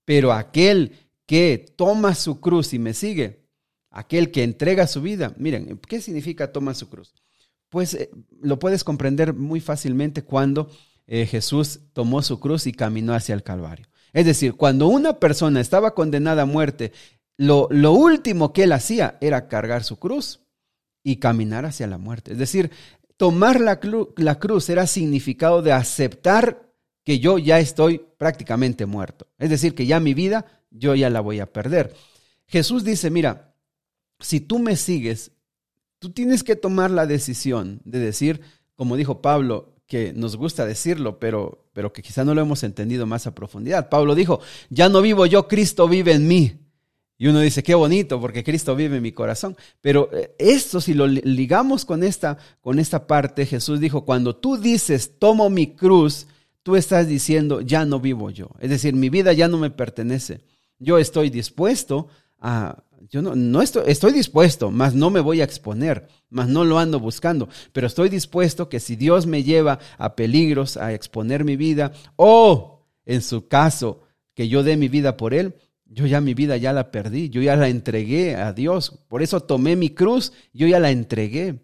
Pero 0.05 0.31
aquel 0.31 0.93
que 1.25 1.73
toma 1.75 2.15
su 2.15 2.39
cruz 2.39 2.73
y 2.73 2.79
me 2.79 2.93
sigue, 2.93 3.49
aquel 3.89 4.31
que 4.31 4.43
entrega 4.43 4.87
su 4.87 5.01
vida, 5.01 5.33
miren, 5.37 5.77
¿qué 5.89 5.99
significa 5.99 6.53
toma 6.53 6.73
su 6.73 6.87
cruz? 6.87 7.13
Pues 7.69 7.93
eh, 7.93 8.09
lo 8.41 8.59
puedes 8.59 8.83
comprender 8.83 9.33
muy 9.33 9.59
fácilmente 9.59 10.23
cuando 10.23 10.69
eh, 11.07 11.25
Jesús 11.25 11.81
tomó 11.93 12.21
su 12.21 12.39
cruz 12.39 12.67
y 12.67 12.73
caminó 12.73 13.13
hacia 13.13 13.35
el 13.35 13.43
Calvario. 13.43 13.87
Es 14.13 14.25
decir, 14.25 14.53
cuando 14.55 14.87
una 14.87 15.19
persona 15.19 15.59
estaba 15.59 15.93
condenada 15.93 16.43
a 16.43 16.45
muerte, 16.45 16.93
lo, 17.37 17.67
lo 17.69 17.91
último 17.91 18.53
que 18.53 18.63
él 18.63 18.71
hacía 18.71 19.17
era 19.21 19.47
cargar 19.47 19.83
su 19.83 19.99
cruz 19.99 20.41
y 21.03 21.17
caminar 21.17 21.65
hacia 21.65 21.87
la 21.87 21.97
muerte. 21.97 22.31
Es 22.31 22.37
decir, 22.37 22.71
tomar 23.17 23.59
la, 23.59 23.79
la 24.17 24.39
cruz 24.39 24.69
era 24.69 24.87
significado 24.87 25.61
de 25.61 25.73
aceptar 25.73 26.71
que 27.03 27.19
yo 27.19 27.37
ya 27.37 27.59
estoy 27.59 28.01
prácticamente 28.17 28.85
muerto. 28.85 29.27
Es 29.37 29.49
decir, 29.49 29.75
que 29.75 29.85
ya 29.85 29.99
mi 29.99 30.13
vida 30.13 30.63
yo 30.71 30.95
ya 30.95 31.09
la 31.09 31.21
voy 31.21 31.39
a 31.39 31.51
perder. 31.51 31.93
Jesús 32.47 32.83
dice, 32.83 33.09
mira, 33.09 33.55
si 34.19 34.39
tú 34.39 34.59
me 34.59 34.75
sigues, 34.75 35.31
tú 36.05 36.11
tienes 36.11 36.43
que 36.43 36.55
tomar 36.55 36.91
la 36.91 37.07
decisión 37.07 37.81
de 37.83 37.97
decir, 37.97 38.41
como 38.75 38.95
dijo 38.95 39.23
Pablo, 39.23 39.73
que 39.87 40.13
nos 40.13 40.35
gusta 40.35 40.63
decirlo, 40.63 41.17
pero, 41.17 41.65
pero 41.73 41.91
que 41.93 42.03
quizá 42.03 42.23
no 42.23 42.35
lo 42.35 42.41
hemos 42.41 42.61
entendido 42.61 43.07
más 43.07 43.25
a 43.25 43.33
profundidad. 43.33 43.89
Pablo 43.89 44.13
dijo, 44.13 44.39
ya 44.69 44.87
no 44.87 45.01
vivo 45.01 45.25
yo, 45.25 45.47
Cristo 45.47 45.87
vive 45.87 46.13
en 46.13 46.27
mí. 46.27 46.59
Y 47.17 47.25
uno 47.25 47.39
dice, 47.39 47.63
qué 47.63 47.73
bonito, 47.73 48.21
porque 48.21 48.43
Cristo 48.43 48.75
vive 48.75 48.97
en 48.97 49.01
mi 49.01 49.13
corazón. 49.13 49.57
Pero 49.81 50.11
eh, 50.13 50.35
esto, 50.37 50.79
si 50.79 50.93
lo 50.93 51.07
ligamos 51.07 51.85
con 51.85 52.03
esta, 52.03 52.37
con 52.61 52.77
esta 52.77 53.07
parte, 53.07 53.47
Jesús 53.47 53.79
dijo, 53.79 54.05
cuando 54.05 54.35
tú 54.35 54.57
dices, 54.57 55.17
tomo 55.17 55.49
mi 55.49 55.73
cruz, 55.73 56.27
tú 56.61 56.75
estás 56.75 57.07
diciendo, 57.07 57.61
ya 57.61 57.83
no 57.83 57.99
vivo 57.99 58.29
yo. 58.29 58.51
Es 58.59 58.69
decir, 58.69 58.93
mi 58.93 59.09
vida 59.09 59.33
ya 59.33 59.47
no 59.47 59.57
me 59.57 59.71
pertenece. 59.71 60.41
Yo 60.77 60.99
estoy 60.99 61.31
dispuesto 61.31 62.09
a, 62.39 62.83
yo 63.09 63.21
no, 63.21 63.35
no 63.35 63.61
estoy, 63.61 63.83
estoy 63.87 64.13
dispuesto, 64.13 64.71
mas 64.71 64.93
no 64.93 65.09
me 65.09 65.19
voy 65.19 65.41
a 65.41 65.43
exponer, 65.43 66.07
mas 66.29 66.47
no 66.47 66.63
lo 66.63 66.79
ando 66.79 66.99
buscando, 66.99 67.49
pero 67.71 67.87
estoy 67.87 68.09
dispuesto 68.09 68.69
que 68.69 68.79
si 68.79 68.95
Dios 68.95 69.25
me 69.25 69.43
lleva 69.43 69.79
a 69.97 70.15
peligros, 70.15 70.77
a 70.77 70.93
exponer 70.93 71.43
mi 71.43 71.55
vida, 71.55 71.93
o 72.15 72.85
en 73.05 73.21
su 73.21 73.47
caso, 73.47 74.01
que 74.33 74.47
yo 74.47 74.63
dé 74.63 74.77
mi 74.77 74.87
vida 74.87 75.17
por 75.17 75.33
Él, 75.33 75.55
yo 75.85 76.05
ya 76.05 76.19
mi 76.19 76.33
vida 76.33 76.57
ya 76.57 76.73
la 76.73 76.91
perdí, 76.91 77.29
yo 77.29 77.41
ya 77.41 77.55
la 77.55 77.69
entregué 77.69 78.35
a 78.35 78.53
Dios, 78.53 78.99
por 79.07 79.21
eso 79.21 79.41
tomé 79.41 79.75
mi 79.75 79.91
cruz, 79.91 80.33
yo 80.53 80.67
ya 80.67 80.79
la 80.79 80.91
entregué. 80.91 81.61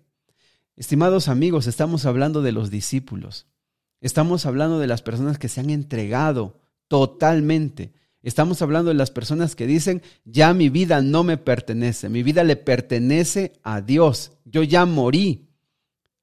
Estimados 0.76 1.28
amigos, 1.28 1.68
estamos 1.68 2.06
hablando 2.06 2.42
de 2.42 2.52
los 2.52 2.70
discípulos, 2.70 3.48
estamos 4.00 4.46
hablando 4.46 4.80
de 4.80 4.88
las 4.88 5.02
personas 5.02 5.38
que 5.38 5.50
se 5.50 5.60
han 5.60 5.70
entregado 5.70 6.60
totalmente. 6.88 7.94
Estamos 8.24 8.62
hablando 8.62 8.90
de 8.90 8.96
las 8.96 9.10
personas 9.10 9.56
que 9.56 9.66
dicen, 9.66 10.04
ya 10.26 10.54
mi 10.54 10.70
vida 10.70 11.02
no 11.02 11.24
me 11.24 11.38
pertenece, 11.38 12.10
mi 12.10 12.22
vida 12.22 12.44
le 12.44 12.56
pertenece 12.56 13.54
a 13.64 13.82
Dios, 13.82 14.34
yo 14.46 14.62
ya 14.64 14.86
morí. 14.86 15.50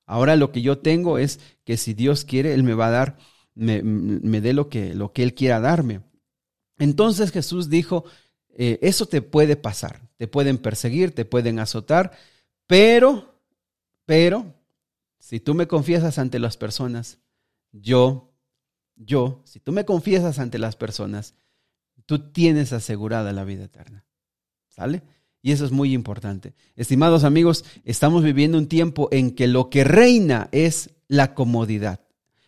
Ahora 0.07 0.37
lo 0.37 0.53
que 0.53 0.63
yo 0.63 0.79
tengo 0.79 1.19
es 1.19 1.41
que 1.65 1.77
si 1.77 1.95
Dios 1.95 2.25
quiere, 2.25 2.55
Él 2.55 2.63
me 2.63 2.75
va 2.75 2.87
a 2.87 2.91
dar, 2.91 3.19
me, 3.55 3.83
me 3.83 4.41
dé 4.41 4.53
lo 4.53 4.69
que, 4.69 4.95
lo 4.95 5.13
que 5.13 5.23
Él 5.23 5.35
quiera 5.35 5.61
darme. 5.61 6.03
Entonces 6.79 7.33
Jesús 7.33 7.69
dijo, 7.69 8.05
eh, 8.61 8.79
eso 8.83 9.07
te 9.07 9.23
puede 9.23 9.57
pasar, 9.57 10.09
te 10.17 10.29
pueden 10.29 10.59
perseguir, 10.59 11.15
te 11.15 11.25
pueden 11.25 11.59
azotar, 11.59 12.13
pero, 12.67 13.41
pero, 14.05 14.55
si 15.19 15.41
tú 15.41 15.55
me 15.55 15.67
confiesas 15.67 16.19
ante 16.19 16.39
las 16.39 16.57
personas, 16.57 17.19
yo, 17.73 18.33
yo, 18.97 19.43
si 19.45 19.61
tú 19.61 19.73
me 19.73 19.85
confiesas 19.85 20.39
ante 20.39 20.59
las 20.59 20.77
personas, 20.77 21.35
tú 22.09 22.31
tienes 22.33 22.73
asegurada 22.73 23.35
la 23.35 23.45
vida 23.45 23.65
eterna. 23.65 24.07
¿Sale? 24.69 25.03
Y 25.43 25.53
eso 25.53 25.67
es 25.67 25.73
muy 25.73 25.93
importante. 25.93 26.55
Estimados 26.75 27.23
amigos, 27.23 27.67
estamos 27.85 28.25
viviendo 28.25 28.57
un 28.57 28.67
tiempo 28.67 29.11
en 29.13 29.33
que 29.33 29.47
lo 29.47 29.69
que 29.69 29.85
reina 29.85 30.49
es 30.51 30.89
la 31.07 31.35
comodidad. 31.35 32.01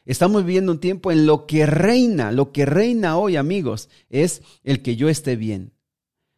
Estamos 0.06 0.46
viviendo 0.46 0.72
un 0.72 0.80
tiempo 0.80 1.12
en 1.12 1.26
lo 1.26 1.46
que 1.46 1.66
reina, 1.66 2.32
lo 2.32 2.52
que 2.52 2.64
reina 2.64 3.18
hoy, 3.18 3.36
amigos, 3.36 3.90
es 4.08 4.40
el 4.64 4.80
que 4.80 4.96
yo 4.96 5.10
esté 5.10 5.36
bien. 5.36 5.72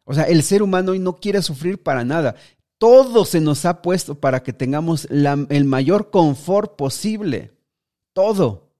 O 0.03 0.13
sea, 0.13 0.25
el 0.25 0.43
ser 0.43 0.61
humano 0.61 0.91
hoy 0.91 0.99
no 0.99 1.15
quiere 1.15 1.41
sufrir 1.41 1.81
para 1.81 2.03
nada. 2.03 2.35
Todo 2.77 3.23
se 3.23 3.39
nos 3.39 3.63
ha 3.63 3.81
puesto 3.81 4.15
para 4.15 4.43
que 4.43 4.51
tengamos 4.51 5.07
el 5.09 5.65
mayor 5.65 6.11
confort 6.11 6.75
posible. 6.75 7.53
Todo. 8.11 8.73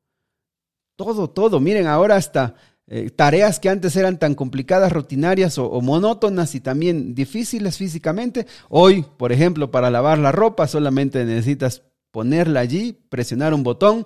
Todo, 0.98 1.30
todo. 1.30 1.62
Miren, 1.62 1.88
ahora 1.88 2.18
hasta 2.18 2.56
eh, 2.88 3.10
tareas 3.10 3.60
que 3.60 3.70
antes 3.70 3.96
eran 3.96 4.20
tan 4.20 4.36
complicadas, 4.36 4.92
rutinarias 4.92 5.58
o, 5.58 5.80
monótonas 5.82 6.54
y 6.56 6.60
también 6.60 7.16
difíciles 7.16 7.78
físicamente. 7.78 8.46
Hoy, 8.70 9.06
por 9.18 9.32
ejemplo, 9.32 9.72
para 9.72 9.90
lavar 9.90 10.20
la 10.20 10.32
ropa 10.32 10.68
solamente 10.68 11.24
necesitas 11.26 11.84
ponerla 12.12 12.60
allí, 12.60 12.94
presionar 13.10 13.54
un 13.54 13.64
botón 13.64 14.06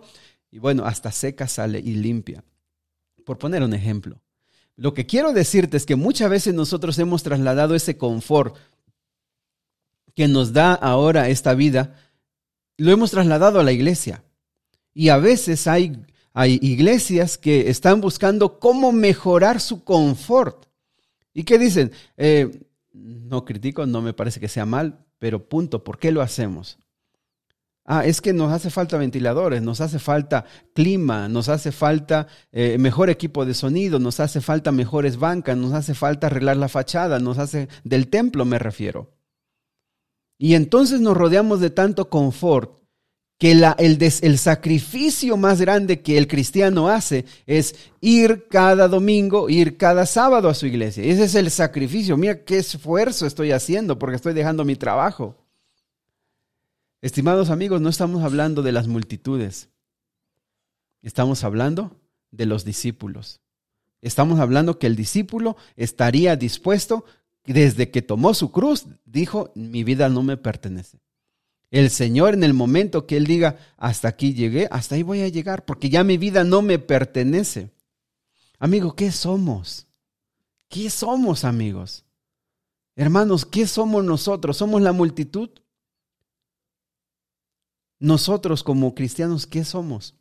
y 0.51 0.59
bueno, 0.59 0.85
hasta 0.85 1.11
seca 1.11 1.47
sale 1.47 1.79
y 1.79 1.95
limpia. 1.95 2.43
Por 3.25 3.37
poner 3.37 3.63
un 3.63 3.73
ejemplo. 3.73 4.21
Lo 4.75 4.93
que 4.93 5.07
quiero 5.07 5.33
decirte 5.33 5.75
es 5.75 5.85
que 5.85 5.95
muchas 5.95 6.29
veces 6.29 6.53
nosotros 6.53 6.97
hemos 6.99 7.23
trasladado 7.23 7.73
ese 7.73 7.97
confort 7.97 8.55
que 10.13 10.27
nos 10.27 10.53
da 10.53 10.73
ahora 10.73 11.29
esta 11.29 11.53
vida, 11.53 11.95
lo 12.77 12.91
hemos 12.91 13.11
trasladado 13.11 13.59
a 13.59 13.63
la 13.63 13.71
iglesia. 13.71 14.23
Y 14.93 15.09
a 15.09 15.17
veces 15.17 15.67
hay, 15.67 16.05
hay 16.39 16.59
iglesias 16.61 17.35
que 17.35 17.67
están 17.67 17.99
buscando 17.99 18.59
cómo 18.59 18.91
mejorar 18.91 19.59
su 19.59 19.83
confort. 19.83 20.67
¿Y 21.33 21.45
qué 21.45 21.57
dicen? 21.57 21.91
Eh, 22.15 22.67
no 22.93 23.43
critico, 23.43 23.87
no 23.87 24.03
me 24.03 24.13
parece 24.13 24.39
que 24.39 24.47
sea 24.47 24.67
mal, 24.67 25.03
pero 25.17 25.49
punto, 25.49 25.83
¿por 25.83 25.97
qué 25.97 26.11
lo 26.11 26.21
hacemos? 26.21 26.77
Ah, 27.85 28.05
es 28.05 28.21
que 28.21 28.33
nos 28.33 28.51
hace 28.51 28.69
falta 28.69 28.99
ventiladores, 28.99 29.63
nos 29.63 29.81
hace 29.81 29.97
falta 29.97 30.45
clima, 30.75 31.27
nos 31.27 31.49
hace 31.49 31.71
falta 31.71 32.27
eh, 32.51 32.77
mejor 32.77 33.09
equipo 33.09 33.43
de 33.43 33.55
sonido, 33.55 33.97
nos 33.97 34.19
hace 34.19 34.39
falta 34.39 34.71
mejores 34.71 35.17
bancas, 35.17 35.57
nos 35.57 35.73
hace 35.73 35.95
falta 35.95 36.27
arreglar 36.27 36.57
la 36.57 36.69
fachada, 36.69 37.17
nos 37.17 37.39
hace 37.39 37.67
del 37.83 38.09
templo 38.09 38.45
me 38.45 38.59
refiero. 38.59 39.17
Y 40.37 40.53
entonces 40.53 41.01
nos 41.01 41.17
rodeamos 41.17 41.61
de 41.61 41.71
tanto 41.71 42.11
confort 42.11 42.77
que 43.37 43.51
el, 43.51 43.63
el 43.77 44.37
sacrificio 44.39 45.37
más 45.37 45.61
grande 45.61 46.01
que 46.01 46.17
el 46.17 46.27
cristiano 46.27 46.89
hace 46.89 47.25
es 47.45 47.75
ir 48.01 48.47
cada 48.49 48.87
domingo, 48.87 49.49
ir 49.49 49.77
cada 49.77 50.05
sábado 50.07 50.49
a 50.49 50.55
su 50.55 50.65
iglesia. 50.65 51.03
Ese 51.03 51.25
es 51.25 51.35
el 51.35 51.51
sacrificio. 51.51 52.17
Mira 52.17 52.43
qué 52.43 52.57
esfuerzo 52.57 53.27
estoy 53.27 53.51
haciendo 53.51 53.99
porque 53.99 54.15
estoy 54.15 54.33
dejando 54.33 54.65
mi 54.65 54.75
trabajo. 54.75 55.35
Estimados 57.01 57.51
amigos, 57.51 57.79
no 57.79 57.89
estamos 57.89 58.23
hablando 58.23 58.63
de 58.63 58.71
las 58.71 58.87
multitudes. 58.87 59.69
Estamos 61.03 61.43
hablando 61.43 61.95
de 62.31 62.47
los 62.47 62.65
discípulos. 62.65 63.39
Estamos 64.01 64.39
hablando 64.39 64.79
que 64.79 64.87
el 64.87 64.95
discípulo 64.95 65.57
estaría 65.75 66.35
dispuesto, 66.35 67.05
desde 67.45 67.91
que 67.91 68.01
tomó 68.01 68.33
su 68.33 68.51
cruz, 68.51 68.87
dijo, 69.05 69.51
mi 69.55 69.83
vida 69.83 70.09
no 70.09 70.21
me 70.21 70.37
pertenece. 70.37 70.99
El 71.69 71.89
Señor 71.89 72.33
en 72.33 72.43
el 72.43 72.53
momento 72.53 73.05
que 73.05 73.17
Él 73.17 73.25
diga, 73.25 73.57
hasta 73.77 74.07
aquí 74.07 74.33
llegué, 74.33 74.67
hasta 74.71 74.95
ahí 74.95 75.03
voy 75.03 75.21
a 75.21 75.27
llegar, 75.27 75.65
porque 75.65 75.89
ya 75.89 76.03
mi 76.03 76.17
vida 76.17 76.43
no 76.43 76.61
me 76.61 76.79
pertenece. 76.79 77.71
Amigo, 78.57 78.95
¿qué 78.95 79.11
somos? 79.11 79.87
¿Qué 80.69 80.89
somos, 80.89 81.43
amigos? 81.43 82.05
Hermanos, 82.95 83.45
¿qué 83.45 83.67
somos 83.67 84.03
nosotros? 84.03 84.57
¿Somos 84.57 84.81
la 84.81 84.91
multitud? 84.91 85.49
Nosotros 87.99 88.63
como 88.63 88.95
cristianos, 88.95 89.45
¿qué 89.45 89.63
somos? 89.63 90.15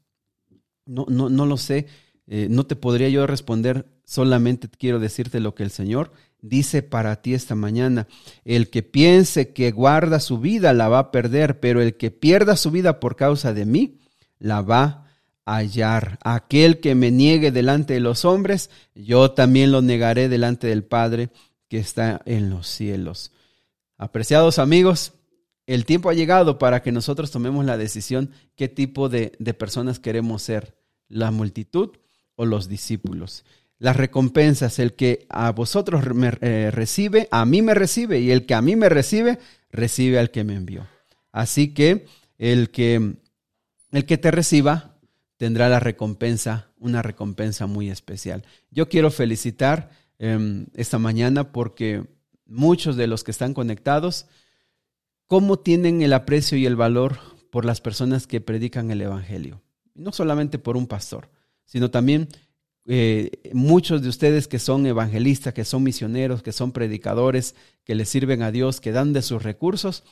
No, 0.84 1.06
no, 1.08 1.28
no 1.28 1.46
lo 1.46 1.56
sé, 1.56 1.86
eh, 2.26 2.48
no 2.50 2.66
te 2.66 2.76
podría 2.76 3.08
yo 3.08 3.26
responder, 3.26 3.86
solamente 4.04 4.68
quiero 4.68 4.98
decirte 4.98 5.40
lo 5.40 5.54
que 5.54 5.62
el 5.62 5.70
Señor 5.70 6.12
dice 6.48 6.82
para 6.82 7.22
ti 7.22 7.34
esta 7.34 7.54
mañana. 7.54 8.06
El 8.44 8.70
que 8.70 8.82
piense 8.82 9.52
que 9.52 9.70
guarda 9.70 10.20
su 10.20 10.38
vida 10.38 10.72
la 10.72 10.88
va 10.88 10.98
a 10.98 11.10
perder, 11.10 11.60
pero 11.60 11.82
el 11.82 11.96
que 11.96 12.10
pierda 12.10 12.56
su 12.56 12.70
vida 12.70 13.00
por 13.00 13.16
causa 13.16 13.52
de 13.52 13.66
mí, 13.66 13.98
la 14.38 14.62
va 14.62 15.06
a 15.44 15.56
hallar. 15.56 16.18
Aquel 16.22 16.80
que 16.80 16.94
me 16.94 17.10
niegue 17.10 17.50
delante 17.52 17.94
de 17.94 18.00
los 18.00 18.24
hombres, 18.24 18.70
yo 18.94 19.30
también 19.32 19.72
lo 19.72 19.82
negaré 19.82 20.28
delante 20.28 20.66
del 20.66 20.84
Padre 20.84 21.30
que 21.68 21.78
está 21.78 22.20
en 22.26 22.50
los 22.50 22.66
cielos. 22.66 23.32
Apreciados 23.98 24.58
amigos, 24.58 25.12
el 25.66 25.84
tiempo 25.84 26.10
ha 26.10 26.14
llegado 26.14 26.58
para 26.58 26.82
que 26.82 26.92
nosotros 26.92 27.30
tomemos 27.30 27.64
la 27.64 27.76
decisión 27.76 28.30
qué 28.54 28.68
tipo 28.68 29.08
de, 29.08 29.30
personas 29.58 29.98
queremos 29.98 30.42
ser, 30.42 30.76
la 31.08 31.30
multitud 31.30 31.90
o 32.36 32.44
los 32.44 32.68
discípulos. 32.68 33.44
Las 33.78 33.96
recompensas, 33.96 34.78
el 34.78 34.94
que 34.94 35.26
a 35.28 35.52
vosotros 35.52 36.14
me 36.14 36.32
eh, 36.40 36.70
recibe, 36.72 37.28
a 37.30 37.44
mí 37.44 37.60
me 37.60 37.74
recibe, 37.74 38.20
y 38.20 38.30
el 38.30 38.46
que 38.46 38.54
a 38.54 38.62
mí 38.62 38.74
me 38.76 38.88
recibe, 38.88 39.38
recibe 39.70 40.18
al 40.18 40.30
que 40.30 40.44
me 40.44 40.54
envió. 40.54 40.86
Así 41.32 41.74
que 41.74 42.06
el 42.38 42.70
que, 42.70 43.16
el 43.92 44.06
que 44.06 44.18
te 44.18 44.30
reciba 44.30 44.96
tendrá 45.36 45.68
la 45.68 45.80
recompensa, 45.80 46.70
una 46.78 47.02
recompensa 47.02 47.66
muy 47.66 47.90
especial. 47.90 48.44
Yo 48.70 48.88
quiero 48.88 49.10
felicitar 49.10 49.90
em, 50.18 50.66
esta 50.74 50.98
mañana 50.98 51.52
porque 51.52 52.04
muchos 52.46 52.96
de 52.96 53.06
los 53.06 53.24
que 53.24 53.32
están 53.32 53.52
conectados, 53.52 54.26
cómo 55.26 55.58
tienen 55.58 56.02
el 56.02 56.12
aprecio 56.12 56.56
y 56.56 56.66
el 56.66 56.76
valor 56.76 57.18
por 57.50 57.64
las 57.64 57.80
personas 57.80 58.26
que 58.26 58.40
predican 58.40 58.90
el 58.90 59.02
Evangelio. 59.02 59.62
No 59.94 60.12
solamente 60.12 60.58
por 60.58 60.76
un 60.76 60.86
pastor, 60.86 61.30
sino 61.64 61.90
también 61.90 62.28
eh, 62.88 63.50
muchos 63.52 64.02
de 64.02 64.08
ustedes 64.08 64.46
que 64.46 64.58
son 64.58 64.86
evangelistas, 64.86 65.52
que 65.52 65.64
son 65.64 65.82
misioneros, 65.82 66.42
que 66.42 66.52
son 66.52 66.72
predicadores, 66.72 67.54
que 67.84 67.94
le 67.94 68.04
sirven 68.04 68.42
a 68.42 68.52
Dios, 68.52 68.80
que 68.80 68.92
dan 68.92 69.12
de 69.12 69.22
sus 69.22 69.42
recursos. 69.42 70.04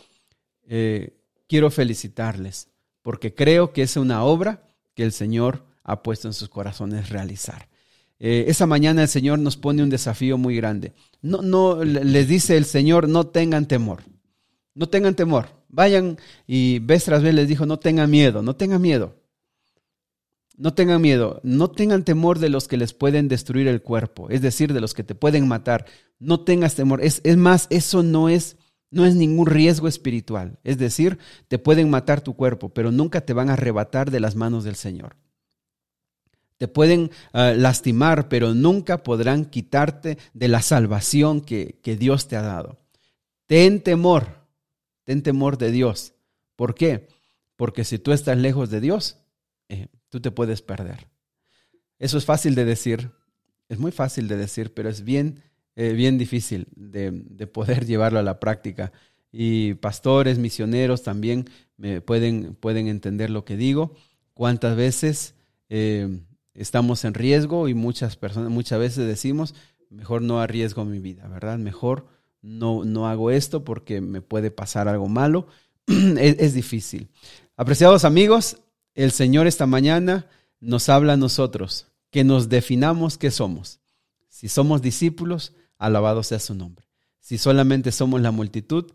Eh, 0.67 1.17
quiero 1.47 1.71
felicitarles 1.71 2.69
porque 3.03 3.35
creo 3.35 3.73
que 3.73 3.83
es 3.83 3.97
una 3.97 4.25
obra 4.25 4.63
que 4.95 5.05
el 5.05 5.13
Señor 5.13 5.65
ha 5.83 6.03
puesto 6.03 6.27
en 6.27 6.35
sus 6.35 6.49
corazones 6.49 7.11
realizar. 7.11 7.69
Eh, 8.19 8.47
esa 8.49 8.67
mañana 8.67 9.03
el 9.03 9.09
Señor 9.09 9.39
nos 9.39 9.57
pone 9.57 9.83
un 9.83 9.91
desafío 9.91 10.39
muy 10.39 10.57
grande. 10.57 10.95
No, 11.21 11.43
no, 11.43 11.85
les 11.85 12.27
dice 12.27 12.57
el 12.57 12.65
Señor, 12.65 13.09
no 13.09 13.27
tengan 13.27 13.69
temor. 13.69 14.03
No 14.75 14.89
tengan 14.89 15.15
temor. 15.15 15.49
Vayan 15.69 16.19
y 16.47 16.79
vez 16.79 17.05
tras 17.05 17.23
vez 17.23 17.35
les 17.35 17.47
dijo, 17.47 17.67
no 17.67 17.79
tengan 17.79 18.11
miedo, 18.11 18.43
no 18.43 18.57
tengan 18.57 18.81
miedo. 18.81 19.15
No 20.57 20.73
tengan 20.73 21.03
miedo, 21.03 21.41
no 21.43 21.71
tengan 21.71 22.05
temor 22.05 22.39
de 22.39 22.49
los 22.49 22.69
que 22.69 22.77
les 22.77 22.95
pueden 22.95 23.27
destruir 23.27 23.67
el 23.67 23.83
cuerpo, 23.83 24.31
es 24.31 24.41
decir, 24.41 24.73
de 24.73 24.81
los 24.81 24.95
que 24.95 25.03
te 25.03 25.17
pueden 25.17 25.49
matar. 25.49 25.87
No 26.21 26.45
tengas 26.45 26.77
temor. 26.77 27.01
Es, 27.03 27.23
más, 27.37 27.67
eso 27.71 28.05
no 28.05 28.29
es, 28.29 28.57
no 28.91 29.05
es 29.05 29.17
ningún 29.17 29.47
riesgo 29.47 29.89
espiritual. 29.89 30.61
Es 30.63 30.79
decir, 30.79 31.19
te 31.49 31.59
pueden 31.59 31.91
matar 31.91 32.21
tu 32.21 32.37
cuerpo, 32.37 32.69
pero 32.69 32.93
nunca 32.93 33.23
te 33.23 33.33
van 33.33 33.51
a 33.51 33.55
arrebatar 33.55 34.13
de 34.13 34.21
las 34.21 34.37
manos 34.37 34.63
del 34.63 34.77
Señor. 34.77 35.17
Te 36.57 36.69
pueden 36.69 37.11
ah, 37.33 37.53
lastimar, 37.57 38.29
pero 38.29 38.55
nunca 38.55 39.03
podrán 39.03 39.47
quitarte 39.47 40.19
de 40.35 40.49
la 40.49 40.63
salvación 40.63 41.41
que, 41.41 41.81
que 41.83 41.97
Dios 41.97 42.29
te 42.29 42.37
ha 42.37 42.43
dado. 42.43 42.79
ten 43.47 43.83
temor, 43.83 44.47
ten 45.03 45.23
temor 45.23 45.59
de 45.59 45.73
Dios. 45.73 46.15
¿Por 46.55 46.77
qué? 46.77 47.09
Porque 47.57 47.85
si 47.85 47.99
tú 47.99 48.13
estás 48.13 48.39
lejos 48.39 48.71
de 48.71 48.81
Dios, 48.81 49.19
eh, 49.69 49.89
tú 50.15 50.21
te 50.21 50.31
puedes 50.31 50.63
perder. 50.63 51.09
Eso 51.99 52.19
es 52.19 52.25
fácil 52.25 52.55
de 52.55 52.65
decir, 52.65 53.11
es 53.69 53.81
muy 53.81 53.91
fácil 53.91 54.29
de 54.29 54.37
decir, 54.37 54.73
pero 54.73 54.89
es 54.89 55.03
bien, 55.03 55.41
eh, 55.75 55.93
bien 55.93 56.19
difícil 56.19 56.69
de, 56.77 57.11
de, 57.11 57.49
poder 57.49 57.85
llevarlo 57.91 58.21
a 58.21 58.23
la 58.23 58.39
práctica. 58.39 58.93
Y 59.33 59.75
pastores, 59.75 60.39
misioneros 60.39 61.03
también 61.03 61.51
me 61.77 62.01
pueden, 62.01 62.55
pueden 62.55 62.87
entender 62.87 63.29
lo 63.29 63.45
que 63.45 63.57
digo. 63.57 63.97
Cuántas 64.35 64.77
veces 64.77 65.35
eh, 65.69 66.21
estamos 66.55 67.05
en 67.05 67.15
riesgo 67.15 67.67
y 67.67 67.75
muchas 67.75 68.15
personas, 68.15 68.51
muchas 68.51 68.79
veces 68.79 69.09
decimos, 69.09 69.53
mejor 69.91 70.23
no 70.23 70.41
arriesgo 70.41 70.85
mi 70.85 71.01
vida, 71.01 71.27
¿verdad? 71.27 71.59
Mejor 71.59 72.07
no, 72.41 72.85
no 72.85 73.09
hago 73.09 73.33
esto 73.33 73.65
porque 73.65 74.01
me 74.01 74.21
puede 74.21 74.53
pasar 74.53 74.87
algo 74.87 75.09
malo. 75.09 75.49
es, 75.89 76.37
es 76.39 76.55
difícil. 76.55 77.09
Apreciados 77.57 78.05
amigos, 78.05 78.59
el 78.95 79.13
Señor 79.13 79.47
esta 79.47 79.67
mañana 79.67 80.27
nos 80.61 80.89
habla 80.89 81.15
a 81.15 81.17
nosotros, 81.17 81.89
que 82.11 82.25
nos 82.25 82.49
definamos 82.49 83.19
qué 83.19 83.31
somos. 83.31 83.81
Si 84.29 84.49
somos 84.49 84.83
discípulos, 84.83 85.53
alabado 85.79 86.23
sea 86.23 86.39
su 86.39 86.55
nombre. 86.55 86.87
Si 87.21 87.39
solamente 87.39 87.93
somos 87.93 88.21
la 88.21 88.31
multitud, 88.31 88.93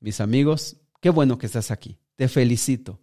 mis 0.00 0.20
amigos, 0.20 0.76
qué 1.00 1.10
bueno 1.10 1.38
que 1.38 1.46
estás 1.46 1.70
aquí. 1.70 1.98
Te 2.16 2.28
felicito. 2.28 3.00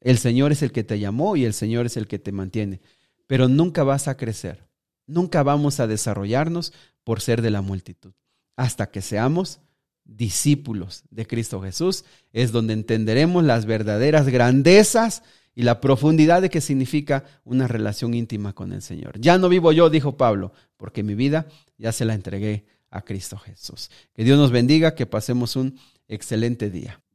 El 0.00 0.18
Señor 0.18 0.52
es 0.52 0.62
el 0.62 0.72
que 0.72 0.84
te 0.84 0.98
llamó 0.98 1.36
y 1.36 1.44
el 1.44 1.54
Señor 1.54 1.86
es 1.86 1.96
el 1.96 2.08
que 2.08 2.18
te 2.18 2.32
mantiene. 2.32 2.80
Pero 3.26 3.48
nunca 3.48 3.84
vas 3.84 4.08
a 4.08 4.16
crecer. 4.16 4.66
Nunca 5.06 5.42
vamos 5.42 5.80
a 5.80 5.86
desarrollarnos 5.86 6.72
por 7.04 7.20
ser 7.20 7.42
de 7.42 7.50
la 7.50 7.62
multitud. 7.62 8.12
Hasta 8.56 8.90
que 8.90 9.02
seamos 9.02 9.60
discípulos 10.04 11.04
de 11.10 11.26
Cristo 11.26 11.60
Jesús, 11.62 12.04
es 12.32 12.52
donde 12.52 12.72
entenderemos 12.72 13.44
las 13.44 13.66
verdaderas 13.66 14.28
grandezas 14.28 15.22
y 15.54 15.62
la 15.62 15.80
profundidad 15.80 16.42
de 16.42 16.50
qué 16.50 16.60
significa 16.60 17.24
una 17.44 17.66
relación 17.68 18.14
íntima 18.14 18.52
con 18.52 18.72
el 18.72 18.82
Señor. 18.82 19.20
Ya 19.20 19.38
no 19.38 19.48
vivo 19.48 19.72
yo, 19.72 19.90
dijo 19.90 20.16
Pablo, 20.16 20.52
porque 20.76 21.02
mi 21.02 21.14
vida 21.14 21.46
ya 21.76 21.92
se 21.92 22.04
la 22.04 22.14
entregué 22.14 22.64
a 22.90 23.02
Cristo 23.02 23.36
Jesús. 23.38 23.90
Que 24.14 24.24
Dios 24.24 24.38
nos 24.38 24.50
bendiga, 24.50 24.94
que 24.94 25.06
pasemos 25.06 25.56
un 25.56 25.78
excelente 26.08 26.70
día. 26.70 27.00